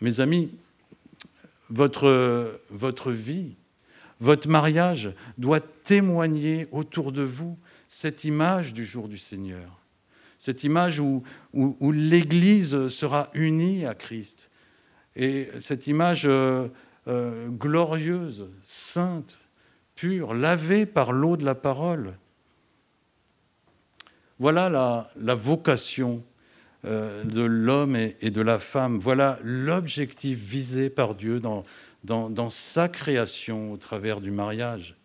Mes 0.00 0.20
amis, 0.20 0.50
votre, 1.68 2.58
votre 2.70 3.12
vie, 3.12 3.56
votre 4.20 4.48
mariage 4.48 5.12
doit 5.36 5.60
témoigner 5.60 6.66
autour 6.72 7.12
de 7.12 7.20
vous 7.20 7.58
cette 7.88 8.24
image 8.24 8.72
du 8.72 8.86
jour 8.86 9.06
du 9.06 9.18
Seigneur, 9.18 9.78
cette 10.38 10.64
image 10.64 10.98
où, 10.98 11.22
où, 11.52 11.92
l'Église 11.92 12.88
sera 12.88 13.28
unie 13.34 13.84
à 13.84 13.94
Christ, 13.94 14.48
et 15.14 15.50
cette 15.60 15.88
image 15.88 16.22
euh, 16.24 16.68
euh, 17.06 17.50
glorieuse, 17.50 18.48
sainte, 18.64 19.36
pure, 19.94 20.32
lavée 20.32 20.86
par 20.86 21.12
l'eau 21.12 21.36
de 21.36 21.44
la 21.44 21.54
parole. 21.54 22.14
Voilà 24.42 24.68
la, 25.14 25.34
vocation 25.36 26.24
euh, 26.84 27.22
de 27.22 27.42
l'homme 27.42 27.94
et, 27.94 28.30
de 28.32 28.40
la 28.40 28.58
femme. 28.58 28.98
Voilà 28.98 29.38
l'objectif 29.44 30.36
visé 30.36 30.90
par 30.90 31.14
Dieu 31.14 31.38
dans, 31.38 32.50
sa 32.50 32.88
création 32.88 33.70
au 33.70 33.76
travers 33.76 34.20
du 34.20 34.32
mariage. 34.32 34.96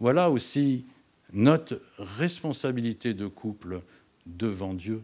Voilà 0.00 0.30
aussi 0.30 0.86
notre 1.34 1.78
responsabilité 1.98 3.12
de 3.12 3.26
couple 3.26 3.82
devant 4.24 4.72
Dieu. 4.72 5.02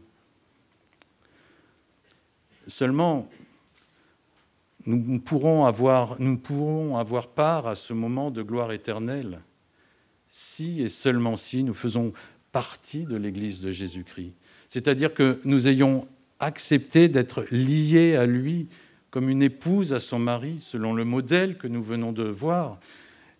Seulement, 2.66 3.28
nous 4.86 5.20
pourrons, 5.20 5.70
nous 6.18 6.38
pourrons 6.38 6.96
avoir 6.96 7.26
part 7.26 7.66
à 7.66 7.76
ce 7.76 7.92
moment 7.92 8.30
de 8.30 8.40
gloire 8.40 8.72
éternelle 8.72 9.42
si 10.30 10.80
et 10.80 10.88
seulement 10.88 11.36
si 11.36 11.62
nous 11.62 11.74
faisons 11.74 12.14
partie 12.52 13.04
de 13.04 13.16
l'Église 13.16 13.60
de 13.60 13.70
Jésus-Christ 13.70 14.34
c'est-à-dire 14.70 15.12
que 15.12 15.40
nous 15.44 15.68
ayons 15.68 16.06
accepté 16.38 17.08
d'être 17.08 17.44
liés 17.50 18.14
à 18.16 18.24
lui 18.24 18.68
comme 19.10 19.28
une 19.28 19.42
épouse 19.42 19.92
à 19.92 19.98
son 19.98 20.20
mari, 20.20 20.60
selon 20.62 20.94
le 20.94 21.04
modèle 21.04 21.58
que 21.58 21.66
nous 21.66 21.82
venons 21.82 22.12
de 22.12 22.22
voir. 22.22 22.78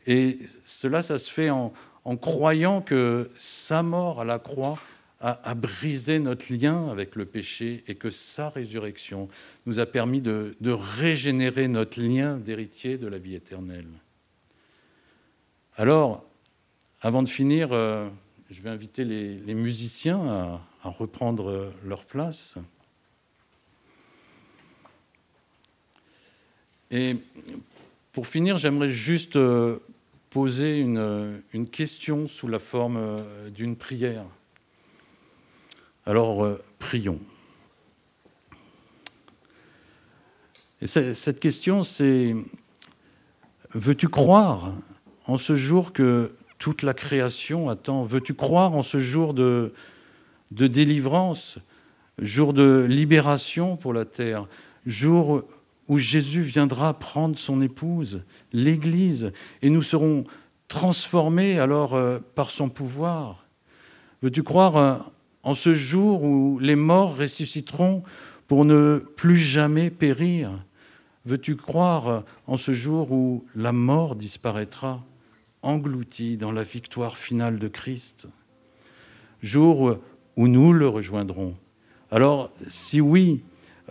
Et 0.08 0.40
cela, 0.64 1.02
ça 1.02 1.18
se 1.18 1.30
fait 1.30 1.48
en, 1.48 1.72
croyant 2.20 2.82
que 2.82 3.30
sa 3.36 3.84
mort 3.84 4.20
à 4.20 4.24
la 4.24 4.40
croix 4.40 4.76
a, 5.20 5.54
brisé 5.54 6.18
notre 6.18 6.52
lien 6.52 6.88
avec 6.88 7.14
le 7.14 7.26
péché 7.26 7.84
et 7.86 7.94
que 7.94 8.10
sa 8.10 8.48
résurrection 8.48 9.28
nous 9.66 9.78
a 9.78 9.86
permis 9.86 10.20
de, 10.20 10.56
régénérer 10.62 11.68
notre 11.68 12.00
lien 12.00 12.38
d'héritier 12.38 12.98
de 12.98 13.06
la 13.06 13.18
vie 13.18 13.36
éternelle. 13.36 13.86
Alors, 15.76 16.24
avant 17.02 17.22
de 17.22 17.28
finir, 17.28 17.68
euh, 17.72 18.08
je 18.50 18.62
vais 18.62 18.70
inviter 18.70 19.04
les 19.04 19.54
musiciens 19.54 20.60
à, 20.82 20.88
reprendre 20.88 21.72
leur 21.84 22.04
place. 22.04 22.56
Et 26.90 27.16
pour 28.12 28.26
finir, 28.26 28.56
j'aimerais 28.56 28.90
juste 28.90 29.36
euh, 29.36 29.78
poser 30.30 30.78
une, 30.78 31.42
une, 31.52 31.68
question 31.68 32.26
sous 32.26 32.48
la 32.48 32.58
forme 32.58 32.96
euh, 32.96 33.50
d'une 33.50 33.76
prière. 33.76 34.24
Alors, 36.04 36.44
euh, 36.44 36.60
prions. 36.80 37.20
Et 40.82 40.86
cette 40.88 41.38
question, 41.38 41.84
c'est, 41.84 42.34
veux-tu 43.74 44.08
croire 44.08 44.72
en 45.26 45.36
ce 45.36 45.54
jour 45.54 45.92
que 45.92 46.32
toute 46.60 46.82
la 46.82 46.94
création 46.94 47.68
attend. 47.70 48.04
Veux-tu 48.04 48.34
croire 48.34 48.76
en 48.76 48.84
ce 48.84 48.98
jour 48.98 49.34
de, 49.34 49.72
de 50.52 50.68
délivrance, 50.68 51.58
jour 52.20 52.52
de 52.52 52.86
libération 52.88 53.76
pour 53.76 53.92
la 53.92 54.04
terre, 54.04 54.46
jour 54.86 55.42
où 55.88 55.98
Jésus 55.98 56.42
viendra 56.42 56.96
prendre 56.96 57.38
son 57.38 57.62
épouse, 57.62 58.22
l'Église, 58.52 59.32
et 59.62 59.70
nous 59.70 59.82
serons 59.82 60.24
transformés 60.68 61.58
alors 61.58 61.94
euh, 61.94 62.18
par 62.36 62.50
son 62.50 62.68
pouvoir? 62.68 63.46
Veux-tu 64.22 64.42
croire 64.42 64.76
euh, 64.76 64.96
en 65.42 65.54
ce 65.54 65.74
jour 65.74 66.22
où 66.22 66.58
les 66.60 66.76
morts 66.76 67.16
ressusciteront 67.16 68.02
pour 68.46 68.66
ne 68.66 68.98
plus 69.16 69.38
jamais 69.38 69.88
périr? 69.88 70.50
Veux-tu 71.24 71.56
croire 71.56 72.08
euh, 72.08 72.20
en 72.46 72.58
ce 72.58 72.72
jour 72.72 73.10
où 73.12 73.46
la 73.56 73.72
mort 73.72 74.14
disparaîtra, 74.14 75.02
engloutie 75.62 76.36
dans 76.36 76.52
la 76.52 76.62
victoire 76.62 77.16
finale 77.16 77.58
de 77.58 77.68
Christ 77.68 78.26
Jour 79.42 79.98
où 80.36 80.48
nous 80.48 80.72
le 80.72 80.88
rejoindrons. 80.88 81.54
Alors, 82.10 82.50
si 82.68 83.00
oui, 83.00 83.42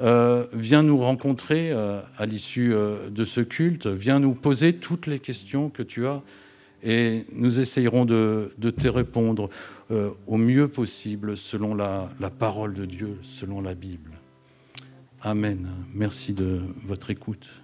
euh, 0.01 0.45
viens 0.53 0.84
nous 0.84 0.97
rencontrer 0.97 1.72
euh, 1.72 2.01
à 2.17 2.26
l'issue 2.26 2.74
euh, 2.74 3.09
de 3.09 3.26
ce 3.26 3.41
culte, 3.41 3.88
viens 3.88 4.20
nous 4.20 4.34
poser 4.34 4.76
toutes 4.76 5.07
les 5.07 5.20
questions 5.20 5.70
que 5.70 5.84
tu 5.84 6.07
as 6.07 6.22
et 6.84 7.26
nous 7.34 7.59
essayerons 7.59 8.05
de, 8.05 8.53
te 8.57 8.88
répondre 8.88 9.49
au 10.28 10.38
mieux 10.38 10.70
possible 10.70 11.36
selon 11.36 11.76
la 11.76 12.07
parole 12.38 12.74
de 12.74 12.86
Dieu, 12.86 13.17
selon 13.24 13.59
la 13.59 13.74
Bible. 13.74 14.11
Amen. 15.22 15.67
Merci 15.93 16.32
de 16.32 16.61
votre 16.86 17.09
écoute. 17.09 17.59